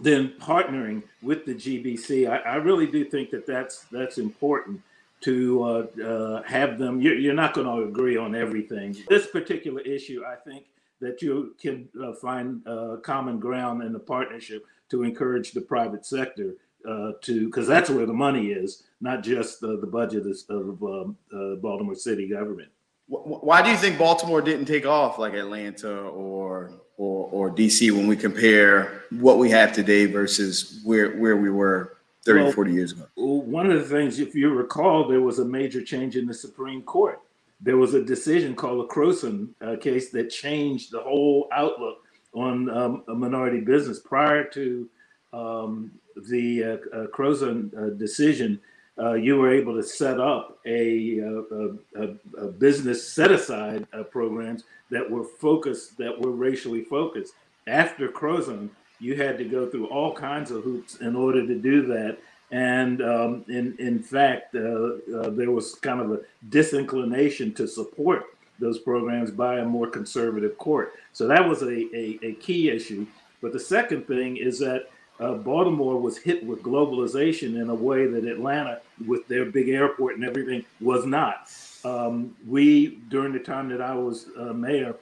then 0.00 0.34
partnering 0.40 1.02
with 1.22 1.44
the 1.44 1.54
GBC, 1.54 2.28
I, 2.28 2.38
I, 2.38 2.54
really 2.56 2.86
do 2.86 3.04
think 3.04 3.30
that 3.30 3.46
that's 3.46 3.84
that's 3.92 4.18
important 4.18 4.82
to 5.20 5.62
uh, 5.62 5.86
uh, 6.02 6.42
have 6.42 6.78
them. 6.78 7.00
You're, 7.00 7.14
you're 7.14 7.34
not 7.34 7.54
going 7.54 7.66
to 7.66 7.88
agree 7.88 8.16
on 8.16 8.34
everything. 8.34 8.96
This 9.08 9.26
particular 9.26 9.80
issue, 9.80 10.22
I 10.26 10.34
think 10.34 10.66
that 11.00 11.22
you 11.22 11.54
can 11.60 11.88
uh, 12.02 12.12
find 12.14 12.66
uh, 12.66 12.96
common 13.02 13.38
ground 13.38 13.82
in 13.82 13.92
the 13.92 13.98
partnership 13.98 14.66
to 14.90 15.02
encourage 15.02 15.52
the 15.52 15.60
private 15.60 16.04
sector 16.04 16.54
uh, 16.88 17.12
to, 17.22 17.46
because 17.46 17.66
that's 17.66 17.88
where 17.88 18.04
the 18.04 18.12
money 18.12 18.48
is, 18.48 18.82
not 19.00 19.22
just 19.22 19.60
the 19.60 19.88
budget 19.90 20.26
of 20.50 20.82
um, 20.82 21.16
Baltimore 21.60 21.94
City 21.94 22.28
government. 22.28 22.68
Why 23.06 23.62
do 23.62 23.70
you 23.70 23.76
think 23.76 23.98
Baltimore 23.98 24.40
didn't 24.40 24.64
take 24.64 24.86
off 24.86 25.18
like 25.18 25.34
Atlanta 25.34 26.00
or 26.00 26.72
or, 26.96 27.28
or 27.32 27.50
DC 27.50 27.90
when 27.90 28.06
we 28.06 28.16
compare 28.16 29.03
what 29.20 29.38
we 29.38 29.50
have 29.50 29.72
today 29.72 30.06
versus 30.06 30.80
where 30.84 31.16
where 31.16 31.36
we 31.36 31.50
were 31.50 31.96
30, 32.24 32.42
well, 32.42 32.52
40 32.52 32.72
years 32.72 32.92
ago? 32.92 33.06
One 33.16 33.70
of 33.70 33.78
the 33.78 33.96
things, 33.96 34.18
if 34.18 34.34
you 34.34 34.50
recall, 34.50 35.06
there 35.08 35.20
was 35.20 35.38
a 35.38 35.44
major 35.44 35.82
change 35.82 36.16
in 36.16 36.26
the 36.26 36.34
Supreme 36.34 36.82
Court. 36.82 37.20
There 37.60 37.76
was 37.76 37.94
a 37.94 38.02
decision 38.02 38.54
called 38.54 38.80
the 38.80 38.92
Croson 38.92 39.48
uh, 39.60 39.76
case 39.76 40.10
that 40.10 40.30
changed 40.30 40.90
the 40.90 41.00
whole 41.00 41.48
outlook 41.52 41.98
on 42.32 42.68
um, 42.70 43.04
a 43.08 43.14
minority 43.14 43.60
business. 43.60 44.00
Prior 44.00 44.44
to 44.44 44.88
um, 45.32 45.92
the 46.28 46.64
uh, 46.64 46.96
uh, 46.96 47.06
Croson 47.08 47.76
uh, 47.76 47.90
decision, 47.90 48.60
uh, 48.98 49.14
you 49.14 49.36
were 49.36 49.52
able 49.52 49.74
to 49.74 49.82
set 49.82 50.20
up 50.20 50.58
a, 50.66 51.20
uh, 51.20 51.56
a, 51.56 52.04
a, 52.04 52.46
a 52.46 52.48
business 52.48 53.08
set 53.08 53.32
aside 53.32 53.86
uh, 53.92 54.02
programs 54.04 54.64
that 54.90 55.08
were 55.08 55.24
focused, 55.24 55.96
that 55.98 56.18
were 56.20 56.30
racially 56.30 56.82
focused. 56.82 57.34
After 57.66 58.08
Croson, 58.08 58.68
you 59.00 59.16
had 59.16 59.38
to 59.38 59.44
go 59.44 59.68
through 59.68 59.86
all 59.86 60.14
kinds 60.14 60.50
of 60.50 60.62
hoops 60.62 60.96
in 60.96 61.16
order 61.16 61.46
to 61.46 61.54
do 61.54 61.86
that. 61.86 62.18
And 62.50 63.02
um, 63.02 63.44
in, 63.48 63.74
in 63.78 64.02
fact, 64.02 64.54
uh, 64.54 64.58
uh, 64.58 65.30
there 65.30 65.50
was 65.50 65.74
kind 65.76 66.00
of 66.00 66.12
a 66.12 66.20
disinclination 66.48 67.52
to 67.54 67.66
support 67.66 68.24
those 68.58 68.78
programs 68.78 69.30
by 69.30 69.58
a 69.58 69.64
more 69.64 69.88
conservative 69.88 70.56
court. 70.58 70.92
So 71.12 71.26
that 71.26 71.46
was 71.46 71.62
a, 71.62 71.72
a, 71.72 72.18
a 72.22 72.32
key 72.34 72.70
issue. 72.70 73.06
But 73.42 73.52
the 73.52 73.60
second 73.60 74.06
thing 74.06 74.36
is 74.36 74.58
that 74.60 74.88
uh, 75.20 75.34
Baltimore 75.34 76.00
was 76.00 76.18
hit 76.18 76.44
with 76.44 76.62
globalization 76.62 77.60
in 77.60 77.70
a 77.70 77.74
way 77.74 78.06
that 78.06 78.24
Atlanta, 78.24 78.80
with 79.06 79.26
their 79.28 79.44
big 79.44 79.68
airport 79.68 80.16
and 80.16 80.24
everything, 80.24 80.64
was 80.80 81.06
not. 81.06 81.50
Um, 81.84 82.34
we, 82.46 82.96
during 83.08 83.32
the 83.32 83.38
time 83.38 83.68
that 83.68 83.80
I 83.80 83.94
was 83.94 84.26
uh, 84.38 84.52
mayor, 84.52 84.96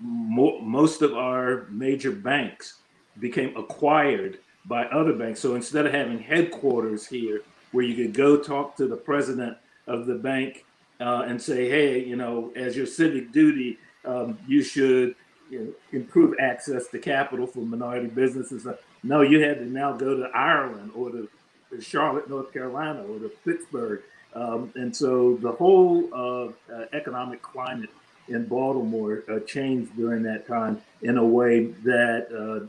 mo- 0.00 0.60
most 0.60 1.02
of 1.02 1.14
our 1.14 1.66
major 1.70 2.10
banks 2.10 2.78
became 3.18 3.56
acquired 3.56 4.38
by 4.64 4.84
other 4.86 5.12
banks. 5.12 5.40
So 5.40 5.54
instead 5.54 5.86
of 5.86 5.92
having 5.92 6.18
headquarters 6.18 7.06
here 7.06 7.42
where 7.72 7.84
you 7.84 7.94
could 7.94 8.14
go 8.14 8.36
talk 8.36 8.76
to 8.76 8.86
the 8.86 8.96
president 8.96 9.56
of 9.86 10.06
the 10.06 10.14
bank 10.14 10.64
uh, 11.00 11.24
and 11.26 11.40
say, 11.40 11.68
hey, 11.68 12.04
you 12.04 12.16
know, 12.16 12.52
as 12.54 12.76
your 12.76 12.86
civic 12.86 13.32
duty, 13.32 13.78
um, 14.04 14.38
you 14.46 14.62
should 14.62 15.16
you 15.50 15.58
know, 15.60 15.72
improve 15.92 16.34
access 16.38 16.88
to 16.88 16.98
capital 16.98 17.46
for 17.46 17.60
minority 17.60 18.06
businesses. 18.06 18.66
No, 19.02 19.22
you 19.22 19.40
had 19.40 19.58
to 19.58 19.66
now 19.66 19.92
go 19.92 20.16
to 20.16 20.30
Ireland 20.34 20.92
or 20.94 21.10
to 21.10 21.28
Charlotte, 21.80 22.28
North 22.28 22.52
Carolina, 22.52 23.02
or 23.02 23.18
to 23.18 23.30
Pittsburgh 23.44 24.02
Um, 24.34 24.72
and 24.76 24.94
so 24.96 25.36
the 25.36 25.52
whole 25.52 26.08
uh, 26.12 26.46
uh, 26.72 26.86
economic 26.92 27.42
climate 27.42 27.90
in 28.28 28.46
Baltimore 28.46 29.24
uh, 29.28 29.40
changed 29.40 29.94
during 29.96 30.22
that 30.22 30.46
time 30.46 30.80
in 31.02 31.18
a 31.18 31.24
way 31.24 31.66
that 31.84 32.28
uh, 32.32 32.66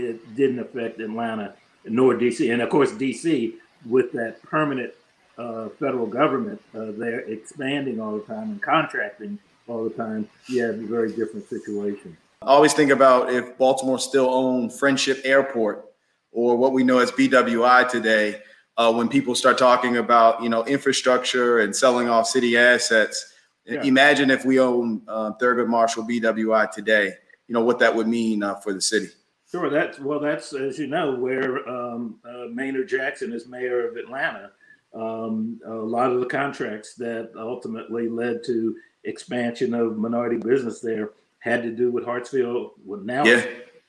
it 0.00 0.36
didn't 0.36 0.58
affect 0.58 1.00
Atlanta 1.00 1.54
nor 1.84 2.14
DC. 2.14 2.52
And 2.52 2.62
of 2.62 2.70
course, 2.70 2.92
DC, 2.92 3.54
with 3.86 4.12
that 4.12 4.42
permanent 4.42 4.92
uh, 5.38 5.68
federal 5.78 6.06
government 6.06 6.60
uh, 6.74 6.92
there 6.92 7.20
expanding 7.20 8.00
all 8.00 8.18
the 8.18 8.24
time 8.24 8.50
and 8.50 8.62
contracting 8.62 9.38
all 9.66 9.84
the 9.84 9.90
time, 9.90 10.28
you 10.48 10.62
have 10.62 10.74
a 10.74 10.86
very 10.86 11.10
different 11.12 11.48
situation. 11.48 12.16
I 12.42 12.46
always 12.46 12.72
think 12.72 12.90
about 12.90 13.32
if 13.32 13.56
Baltimore 13.58 13.98
still 13.98 14.28
owned 14.32 14.72
Friendship 14.72 15.20
Airport 15.24 15.84
or 16.32 16.56
what 16.56 16.72
we 16.72 16.84
know 16.84 16.98
as 16.98 17.10
BWI 17.12 17.88
today, 17.88 18.40
uh, 18.76 18.92
when 18.92 19.08
people 19.08 19.34
start 19.34 19.58
talking 19.58 19.98
about 19.98 20.42
you 20.42 20.48
know 20.48 20.64
infrastructure 20.64 21.60
and 21.60 21.74
selling 21.74 22.08
off 22.08 22.26
city 22.26 22.56
assets. 22.56 23.34
Yeah. 23.66 23.82
Imagine 23.82 24.30
if 24.30 24.44
we 24.44 24.58
own 24.58 25.02
uh, 25.06 25.32
Thurgood 25.40 25.68
Marshall 25.68 26.04
BWI 26.04 26.70
today. 26.72 27.12
You 27.46 27.54
know 27.54 27.62
what 27.62 27.78
that 27.80 27.94
would 27.94 28.08
mean 28.08 28.42
uh, 28.42 28.54
for 28.56 28.72
the 28.72 28.80
city. 28.80 29.08
Sure. 29.50 29.70
That's 29.70 29.98
well. 29.98 30.20
That's 30.20 30.52
as 30.52 30.78
you 30.78 30.86
know 30.86 31.14
where 31.14 31.68
um, 31.68 32.20
uh, 32.24 32.46
Maynard 32.52 32.88
Jackson 32.88 33.32
is 33.32 33.48
mayor 33.48 33.88
of 33.88 33.96
Atlanta. 33.96 34.52
Um, 34.94 35.60
a 35.66 35.74
lot 35.74 36.12
of 36.12 36.20
the 36.20 36.26
contracts 36.26 36.94
that 36.96 37.30
ultimately 37.36 38.08
led 38.08 38.44
to 38.46 38.76
expansion 39.04 39.74
of 39.74 39.96
minority 39.96 40.36
business 40.36 40.80
there 40.80 41.10
had 41.38 41.62
to 41.62 41.70
do 41.70 41.90
with 41.90 42.04
Hartsfield. 42.04 42.70
With 42.84 43.02
now 43.02 43.24
yeah. 43.24 43.44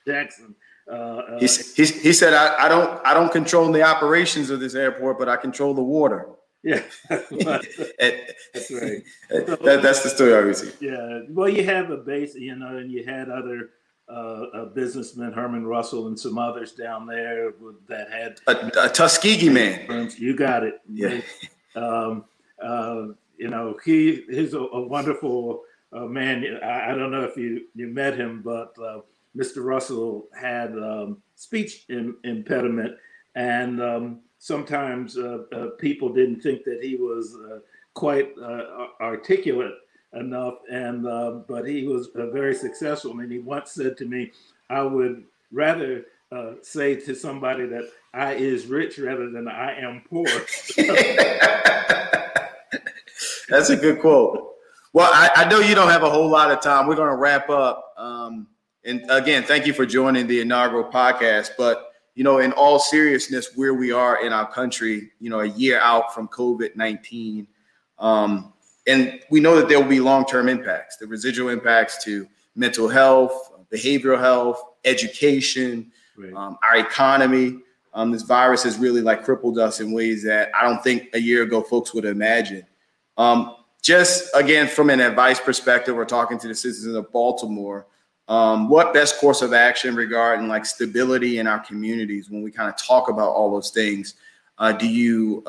Jackson 0.05 0.55
uh, 0.91 0.95
uh, 0.95 1.39
he's, 1.39 1.75
he's, 1.75 2.01
he 2.01 2.11
said, 2.11 2.33
I, 2.33 2.65
I, 2.65 2.67
don't 2.67 3.05
I 3.05 3.13
don't 3.13 3.31
control 3.31 3.71
the 3.71 3.83
operations 3.83 4.49
of 4.49 4.59
this 4.59 4.75
airport, 4.75 5.19
but 5.19 5.29
I 5.29 5.37
control 5.37 5.73
the 5.73 5.83
water. 5.83 6.27
Yeah, 6.63 6.81
that's 7.09 7.31
right. 7.31 9.03
that, 9.29 9.79
that's 9.81 10.03
the 10.03 10.09
story 10.09 10.33
I 10.33 10.39
receive. 10.39 10.75
Yeah, 10.79 11.21
well, 11.29 11.49
you 11.49 11.63
have 11.65 11.89
a 11.91 11.97
base, 11.97 12.35
you 12.35 12.55
know, 12.55 12.77
and 12.77 12.91
you 12.91 13.05
had 13.05 13.29
other 13.29 13.69
uh, 14.11 14.65
businessmen, 14.65 15.31
Herman 15.31 15.65
Russell, 15.65 16.07
and 16.07 16.19
some 16.19 16.37
others 16.37 16.73
down 16.73 17.07
there 17.07 17.53
that 17.87 18.11
had 18.11 18.39
a, 18.47 18.85
a 18.85 18.89
Tuskegee 18.89 19.49
man. 19.49 20.11
You 20.17 20.35
got 20.35 20.63
it. 20.63 20.81
Yeah. 20.91 21.21
Um, 21.75 22.25
uh, 22.61 23.07
you 23.37 23.49
know, 23.49 23.77
he 23.83 24.23
he's 24.29 24.53
a, 24.53 24.59
a 24.59 24.81
wonderful 24.81 25.63
uh, 25.93 26.05
man. 26.05 26.59
I, 26.63 26.91
I, 26.91 26.95
don't 26.95 27.11
know 27.11 27.23
if 27.23 27.37
you 27.37 27.65
you 27.75 27.87
met 27.87 28.15
him, 28.17 28.41
but 28.43 28.75
uh, 28.77 29.01
Mr. 29.35 29.63
Russell 29.63 30.27
had 30.39 30.71
um, 30.77 31.21
speech 31.35 31.85
in, 31.89 32.15
impediment, 32.23 32.95
and 33.35 33.81
um, 33.81 34.19
sometimes 34.37 35.17
uh, 35.17 35.43
uh, 35.53 35.67
people 35.79 36.13
didn't 36.13 36.41
think 36.41 36.63
that 36.65 36.79
he 36.81 36.95
was 36.95 37.37
uh, 37.49 37.59
quite 37.93 38.31
uh, 38.41 38.87
articulate 38.99 39.73
enough. 40.13 40.55
And 40.71 41.07
uh, 41.07 41.41
but 41.47 41.67
he 41.67 41.87
was 41.87 42.09
uh, 42.15 42.27
very 42.31 42.55
successful. 42.55 43.11
And 43.19 43.31
he 43.31 43.39
once 43.39 43.71
said 43.71 43.97
to 43.97 44.05
me, 44.05 44.31
"I 44.69 44.83
would 44.83 45.25
rather." 45.51 46.05
say 46.61 46.95
to 46.95 47.13
somebody 47.13 47.65
that 47.65 47.83
I 48.13 48.35
is 48.35 48.65
rich 48.65 48.97
rather 48.97 49.29
than 49.29 49.49
I 49.49 49.77
am 49.81 50.01
poor. 50.09 50.25
That's 53.49 53.69
a 53.69 53.75
good 53.75 53.99
quote. 53.99 54.51
Well, 54.93 55.11
I, 55.13 55.29
I, 55.35 55.49
know 55.49 55.59
you 55.59 55.75
don't 55.75 55.89
have 55.89 56.03
a 56.03 56.09
whole 56.09 56.29
lot 56.29 56.51
of 56.51 56.61
time. 56.61 56.87
We're 56.87 56.95
going 56.95 57.09
to 57.09 57.17
wrap 57.17 57.49
up. 57.49 57.93
Um, 57.97 58.47
and 58.83 59.03
again, 59.09 59.43
thank 59.43 59.67
you 59.67 59.73
for 59.73 59.85
joining 59.85 60.27
the 60.27 60.41
inaugural 60.41 60.89
podcast. 60.89 61.51
But 61.57 61.91
you 62.15 62.23
know, 62.23 62.39
in 62.39 62.51
all 62.53 62.79
seriousness, 62.79 63.49
where 63.55 63.73
we 63.73 63.91
are 63.91 64.25
in 64.25 64.33
our 64.33 64.49
country, 64.51 65.11
you 65.19 65.29
know, 65.29 65.41
a 65.41 65.45
year 65.45 65.79
out 65.79 66.13
from 66.13 66.27
COVID 66.27 66.75
nineteen, 66.75 67.47
um, 67.99 68.53
and 68.87 69.19
we 69.29 69.39
know 69.39 69.55
that 69.55 69.69
there 69.69 69.79
will 69.79 69.89
be 69.89 69.99
long 69.99 70.25
term 70.25 70.49
impacts, 70.49 70.97
the 70.97 71.07
residual 71.07 71.49
impacts 71.49 72.03
to 72.03 72.27
mental 72.55 72.87
health, 72.87 73.51
behavioral 73.71 74.19
health, 74.19 74.61
education, 74.85 75.91
right. 76.17 76.33
um, 76.33 76.57
our 76.63 76.77
economy. 76.77 77.59
Um, 77.93 78.11
this 78.11 78.21
virus 78.21 78.63
has 78.63 78.77
really 78.77 79.01
like 79.01 79.23
crippled 79.23 79.59
us 79.59 79.81
in 79.81 79.91
ways 79.91 80.23
that 80.23 80.49
I 80.55 80.63
don't 80.63 80.81
think 80.81 81.09
a 81.13 81.19
year 81.19 81.43
ago 81.43 81.61
folks 81.61 81.93
would 81.93 82.05
imagine. 82.05 82.65
Um, 83.17 83.55
just 83.81 84.29
again, 84.35 84.67
from 84.67 84.89
an 84.89 85.01
advice 85.01 85.39
perspective, 85.39 85.95
we're 85.95 86.05
talking 86.05 86.39
to 86.39 86.47
the 86.47 86.55
citizens 86.55 86.95
of 86.95 87.11
Baltimore 87.11 87.85
um, 88.31 88.69
what 88.69 88.93
best 88.93 89.19
course 89.19 89.41
of 89.41 89.51
action 89.51 89.93
regarding 89.93 90.47
like 90.47 90.65
stability 90.65 91.39
in 91.39 91.47
our 91.47 91.59
communities 91.59 92.29
when 92.29 92.41
we 92.41 92.49
kind 92.49 92.69
of 92.69 92.77
talk 92.77 93.09
about 93.09 93.29
all 93.29 93.51
those 93.51 93.71
things 93.71 94.15
uh, 94.57 94.71
do 94.71 94.87
you 94.87 95.43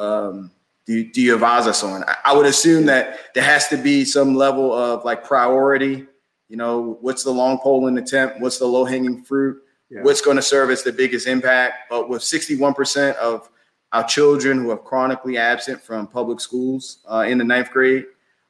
do, 0.86 1.10
do 1.10 1.22
you 1.22 1.34
advise 1.34 1.66
us 1.66 1.82
on. 1.82 2.04
I, 2.04 2.16
I, 2.26 2.36
would 2.36 2.46
assume 2.46 2.86
that 2.86 3.34
there 3.34 3.44
has 3.44 3.68
to 3.68 3.76
be 3.76 4.04
some 4.04 4.34
level 4.34 4.72
of 4.72 5.04
like 5.04 5.24
priority. 5.24 6.06
You 6.48 6.56
know 6.56 6.98
what's 7.00 7.24
the 7.24 7.30
long 7.30 7.58
pole 7.58 7.86
in 7.86 7.94
the 7.94 8.02
tent? 8.02 8.40
What's 8.40 8.58
the 8.58 8.66
low 8.66 8.84
hanging 8.84 9.22
fruit? 9.22 9.62
Yeah. 9.88 10.02
what's 10.02 10.22
going 10.22 10.36
to 10.36 10.42
serve 10.42 10.70
as 10.70 10.82
the 10.82 10.92
biggest 10.92 11.26
impact? 11.26 11.90
But 11.90 12.08
with 12.08 12.22
61% 12.22 13.14
of 13.16 13.50
our 13.92 14.04
children 14.04 14.58
who 14.58 14.70
are 14.70 14.78
chronically 14.78 15.36
absent 15.36 15.82
from 15.82 16.06
public 16.06 16.40
schools 16.40 17.04
uh, 17.10 17.26
in 17.28 17.36
the 17.36 17.44
ninth 17.44 17.70
grade 17.70 18.06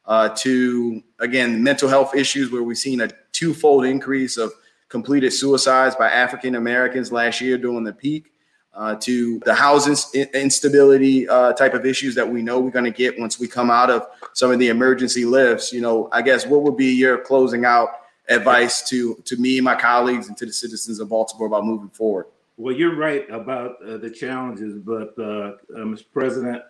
uh, 0.06 0.28
to 0.30 1.02
again 1.18 1.62
mental 1.62 1.88
health 1.88 2.14
issues 2.14 2.50
where 2.50 2.62
we've 2.62 2.78
seen 2.78 3.00
a 3.00 3.08
twofold 3.32 3.84
increase 3.84 4.36
of 4.36 4.52
completed 4.88 5.32
suicides 5.32 5.96
by 5.96 6.10
African 6.10 6.54
Americans 6.54 7.10
last 7.10 7.40
year 7.40 7.56
during 7.56 7.82
the 7.82 7.92
peak, 7.92 8.31
uh, 8.74 8.94
to 8.96 9.38
the 9.40 9.54
housing 9.54 9.96
instability 10.34 11.28
uh, 11.28 11.52
type 11.52 11.74
of 11.74 11.84
issues 11.84 12.14
that 12.14 12.28
we 12.28 12.42
know 12.42 12.58
we're 12.58 12.70
going 12.70 12.84
to 12.84 12.90
get 12.90 13.18
once 13.18 13.38
we 13.38 13.46
come 13.46 13.70
out 13.70 13.90
of 13.90 14.06
some 14.32 14.50
of 14.50 14.58
the 14.58 14.68
emergency 14.68 15.24
lifts. 15.24 15.72
You 15.72 15.80
know, 15.80 16.08
I 16.12 16.22
guess 16.22 16.46
what 16.46 16.62
would 16.62 16.76
be 16.76 16.92
your 16.92 17.18
closing 17.18 17.64
out 17.64 17.90
advice 18.28 18.88
to 18.88 19.16
to 19.24 19.36
me, 19.36 19.60
my 19.60 19.74
colleagues, 19.74 20.28
and 20.28 20.36
to 20.38 20.46
the 20.46 20.52
citizens 20.52 21.00
of 21.00 21.08
Baltimore 21.08 21.46
about 21.46 21.64
moving 21.64 21.90
forward? 21.90 22.26
Well, 22.56 22.74
you're 22.74 22.96
right 22.96 23.28
about 23.30 23.76
uh, 23.86 23.96
the 23.96 24.10
challenges, 24.10 24.78
but 24.78 25.14
uh, 25.18 25.22
uh, 25.22 25.84
Mr. 25.84 26.04
President, 26.12 26.62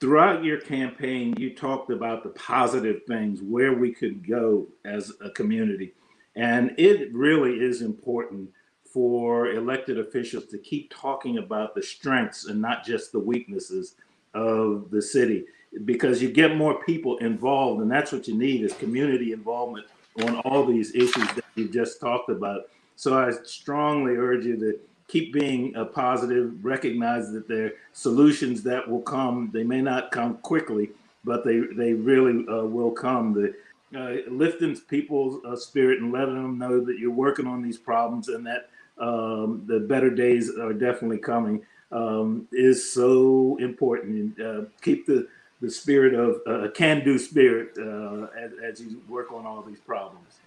throughout 0.00 0.44
your 0.44 0.60
campaign, 0.60 1.34
you 1.38 1.54
talked 1.54 1.90
about 1.90 2.22
the 2.22 2.30
positive 2.30 3.02
things 3.06 3.40
where 3.40 3.72
we 3.72 3.92
could 3.92 4.26
go 4.26 4.66
as 4.84 5.12
a 5.24 5.30
community. 5.30 5.94
And 6.34 6.74
it 6.76 7.12
really 7.14 7.60
is 7.60 7.82
important 7.82 8.50
for 8.92 9.52
elected 9.52 9.98
officials 9.98 10.46
to 10.46 10.58
keep 10.58 10.92
talking 10.92 11.38
about 11.38 11.74
the 11.74 11.82
strengths 11.82 12.46
and 12.46 12.60
not 12.60 12.84
just 12.84 13.12
the 13.12 13.18
weaknesses 13.18 13.94
of 14.34 14.90
the 14.90 15.00
city 15.00 15.44
because 15.84 16.20
you 16.20 16.30
get 16.30 16.56
more 16.56 16.82
people 16.84 17.16
involved 17.18 17.80
and 17.80 17.90
that's 17.90 18.12
what 18.12 18.28
you 18.28 18.36
need 18.36 18.62
is 18.62 18.72
community 18.74 19.32
involvement 19.32 19.86
on 20.24 20.36
all 20.40 20.64
these 20.64 20.94
issues 20.94 21.26
that 21.34 21.44
you 21.54 21.68
just 21.68 22.00
talked 22.00 22.28
about 22.28 22.68
so 22.96 23.18
i 23.18 23.30
strongly 23.44 24.12
urge 24.12 24.44
you 24.44 24.56
to 24.58 24.78
keep 25.12 25.30
being 25.30 25.76
a 25.76 25.84
positive, 25.84 26.64
recognize 26.64 27.30
that 27.32 27.46
there 27.46 27.66
are 27.66 27.72
solutions 27.92 28.62
that 28.62 28.88
will 28.88 29.02
come. 29.02 29.50
They 29.52 29.62
may 29.62 29.82
not 29.82 30.10
come 30.10 30.38
quickly, 30.38 30.90
but 31.22 31.44
they, 31.44 31.58
they 31.76 31.92
really 31.92 32.46
uh, 32.48 32.64
will 32.64 32.92
come. 32.92 33.34
The, 33.34 33.54
uh, 33.94 34.30
lifting 34.30 34.74
people's 34.88 35.44
uh, 35.44 35.54
spirit 35.54 36.00
and 36.00 36.12
letting 36.12 36.36
them 36.36 36.56
know 36.56 36.82
that 36.82 36.98
you're 36.98 37.10
working 37.10 37.46
on 37.46 37.60
these 37.60 37.76
problems 37.76 38.28
and 38.28 38.46
that 38.46 38.70
um, 38.98 39.64
the 39.66 39.80
better 39.80 40.10
days 40.10 40.50
are 40.56 40.72
definitely 40.72 41.18
coming 41.18 41.62
um, 41.90 42.46
is 42.52 42.92
so 42.92 43.56
important. 43.60 44.40
Uh, 44.40 44.62
keep 44.80 45.06
the, 45.06 45.28
the 45.60 45.70
spirit 45.70 46.14
of 46.14 46.40
uh, 46.46 46.70
can-do 46.72 47.18
spirit 47.18 47.76
uh, 47.78 48.26
as, 48.38 48.52
as 48.62 48.80
you 48.80 49.02
work 49.08 49.32
on 49.32 49.46
all 49.46 49.62
these 49.62 49.80
problems. 49.80 50.40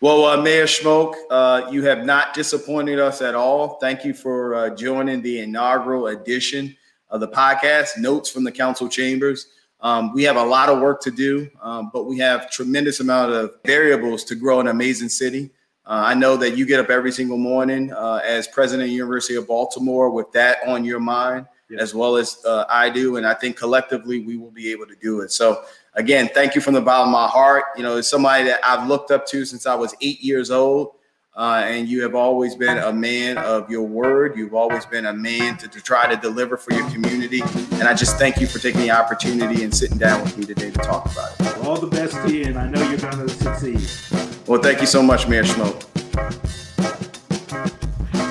Well, 0.00 0.24
uh, 0.24 0.40
Mayor 0.40 0.64
Schmoke, 0.64 1.14
uh, 1.30 1.68
you 1.70 1.82
have 1.84 2.04
not 2.04 2.34
disappointed 2.34 2.98
us 2.98 3.20
at 3.20 3.34
all. 3.34 3.78
Thank 3.78 4.04
you 4.04 4.14
for 4.14 4.54
uh, 4.54 4.70
joining 4.74 5.20
the 5.22 5.40
inaugural 5.40 6.08
edition 6.08 6.74
of 7.10 7.20
the 7.20 7.28
podcast, 7.28 7.98
Notes 7.98 8.30
from 8.30 8.44
the 8.44 8.52
Council 8.52 8.88
Chambers. 8.88 9.48
Um, 9.80 10.12
we 10.14 10.22
have 10.22 10.36
a 10.36 10.44
lot 10.44 10.68
of 10.68 10.80
work 10.80 11.02
to 11.02 11.10
do, 11.10 11.48
um, 11.60 11.90
but 11.92 12.04
we 12.04 12.18
have 12.18 12.50
tremendous 12.50 13.00
amount 13.00 13.32
of 13.32 13.56
variables 13.64 14.24
to 14.24 14.34
grow 14.34 14.60
an 14.60 14.68
amazing 14.68 15.10
city. 15.10 15.50
Uh, 15.86 16.02
I 16.04 16.14
know 16.14 16.36
that 16.36 16.56
you 16.56 16.66
get 16.66 16.80
up 16.80 16.90
every 16.90 17.12
single 17.12 17.38
morning 17.38 17.92
uh, 17.92 18.20
as 18.24 18.48
president 18.48 18.86
of 18.86 18.88
the 18.88 18.94
University 18.94 19.36
of 19.36 19.46
Baltimore 19.46 20.10
with 20.10 20.32
that 20.32 20.58
on 20.66 20.84
your 20.84 20.98
mind, 20.98 21.46
yeah. 21.70 21.80
as 21.80 21.94
well 21.94 22.16
as 22.16 22.38
uh, 22.44 22.64
I 22.68 22.90
do, 22.90 23.16
and 23.18 23.26
I 23.26 23.34
think 23.34 23.56
collectively 23.56 24.24
we 24.24 24.36
will 24.36 24.50
be 24.50 24.72
able 24.72 24.86
to 24.86 24.96
do 24.96 25.20
it. 25.20 25.30
So 25.30 25.62
again, 25.94 26.28
thank 26.34 26.56
you 26.56 26.60
from 26.60 26.74
the 26.74 26.80
bottom 26.80 27.08
of 27.08 27.12
my 27.12 27.28
heart. 27.28 27.66
You 27.76 27.84
know, 27.84 27.98
it's 27.98 28.08
somebody 28.08 28.44
that 28.44 28.58
I've 28.64 28.88
looked 28.88 29.12
up 29.12 29.26
to 29.28 29.44
since 29.44 29.64
I 29.64 29.76
was 29.76 29.94
eight 30.00 30.20
years 30.20 30.50
old. 30.50 30.95
Uh, 31.36 31.62
and 31.66 31.86
you 31.86 32.02
have 32.02 32.14
always 32.14 32.54
been 32.54 32.78
a 32.78 32.92
man 32.92 33.36
of 33.36 33.70
your 33.70 33.82
word. 33.82 34.36
You've 34.38 34.54
always 34.54 34.86
been 34.86 35.04
a 35.04 35.12
man 35.12 35.58
to, 35.58 35.68
to 35.68 35.82
try 35.82 36.08
to 36.08 36.16
deliver 36.16 36.56
for 36.56 36.72
your 36.72 36.88
community. 36.88 37.42
And 37.72 37.82
I 37.82 37.92
just 37.92 38.16
thank 38.16 38.40
you 38.40 38.46
for 38.46 38.58
taking 38.58 38.80
the 38.80 38.90
opportunity 38.90 39.62
and 39.62 39.74
sitting 39.74 39.98
down 39.98 40.22
with 40.22 40.38
me 40.38 40.46
today 40.46 40.70
to 40.70 40.78
talk 40.78 41.04
about 41.12 41.38
it. 41.38 41.58
All 41.58 41.76
the 41.76 41.88
best 41.88 42.14
to 42.26 42.34
you, 42.34 42.46
and 42.46 42.58
I 42.58 42.68
know 42.68 42.80
you're 42.88 42.98
going 42.98 43.18
to 43.18 43.28
succeed. 43.28 44.46
Well, 44.46 44.62
thank 44.62 44.80
you 44.80 44.86
so 44.86 45.02
much, 45.02 45.28
Mayor 45.28 45.44
Schmoke. 45.44 46.45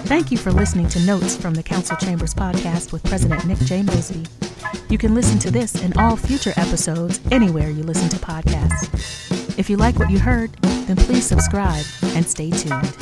Thank 0.06 0.32
you 0.32 0.38
for 0.38 0.52
listening 0.52 0.88
to 0.90 1.00
Notes 1.00 1.36
from 1.36 1.56
the 1.56 1.64
Council 1.64 1.98
Chambers 1.98 2.36
podcast 2.36 2.94
with 2.94 3.04
President 3.06 3.44
Nick 3.46 3.58
J. 3.60 3.82
Mosby. 3.82 4.28
You 4.88 5.00
can 5.00 5.16
listen 5.16 5.40
to 5.40 5.50
this 5.50 5.82
and 5.82 5.98
all 5.98 6.16
future 6.16 6.54
episodes 6.58 7.20
anywhere 7.32 7.72
you 7.72 7.82
listen 7.82 8.08
to 8.10 8.18
podcasts. 8.18 9.58
If 9.58 9.68
you 9.68 9.78
like 9.78 9.98
what 9.98 10.12
you 10.12 10.20
heard, 10.20 10.54
then 10.62 10.96
please 10.96 11.26
subscribe 11.26 11.84
and 12.04 12.24
stay 12.24 12.52
tuned. 12.52 12.96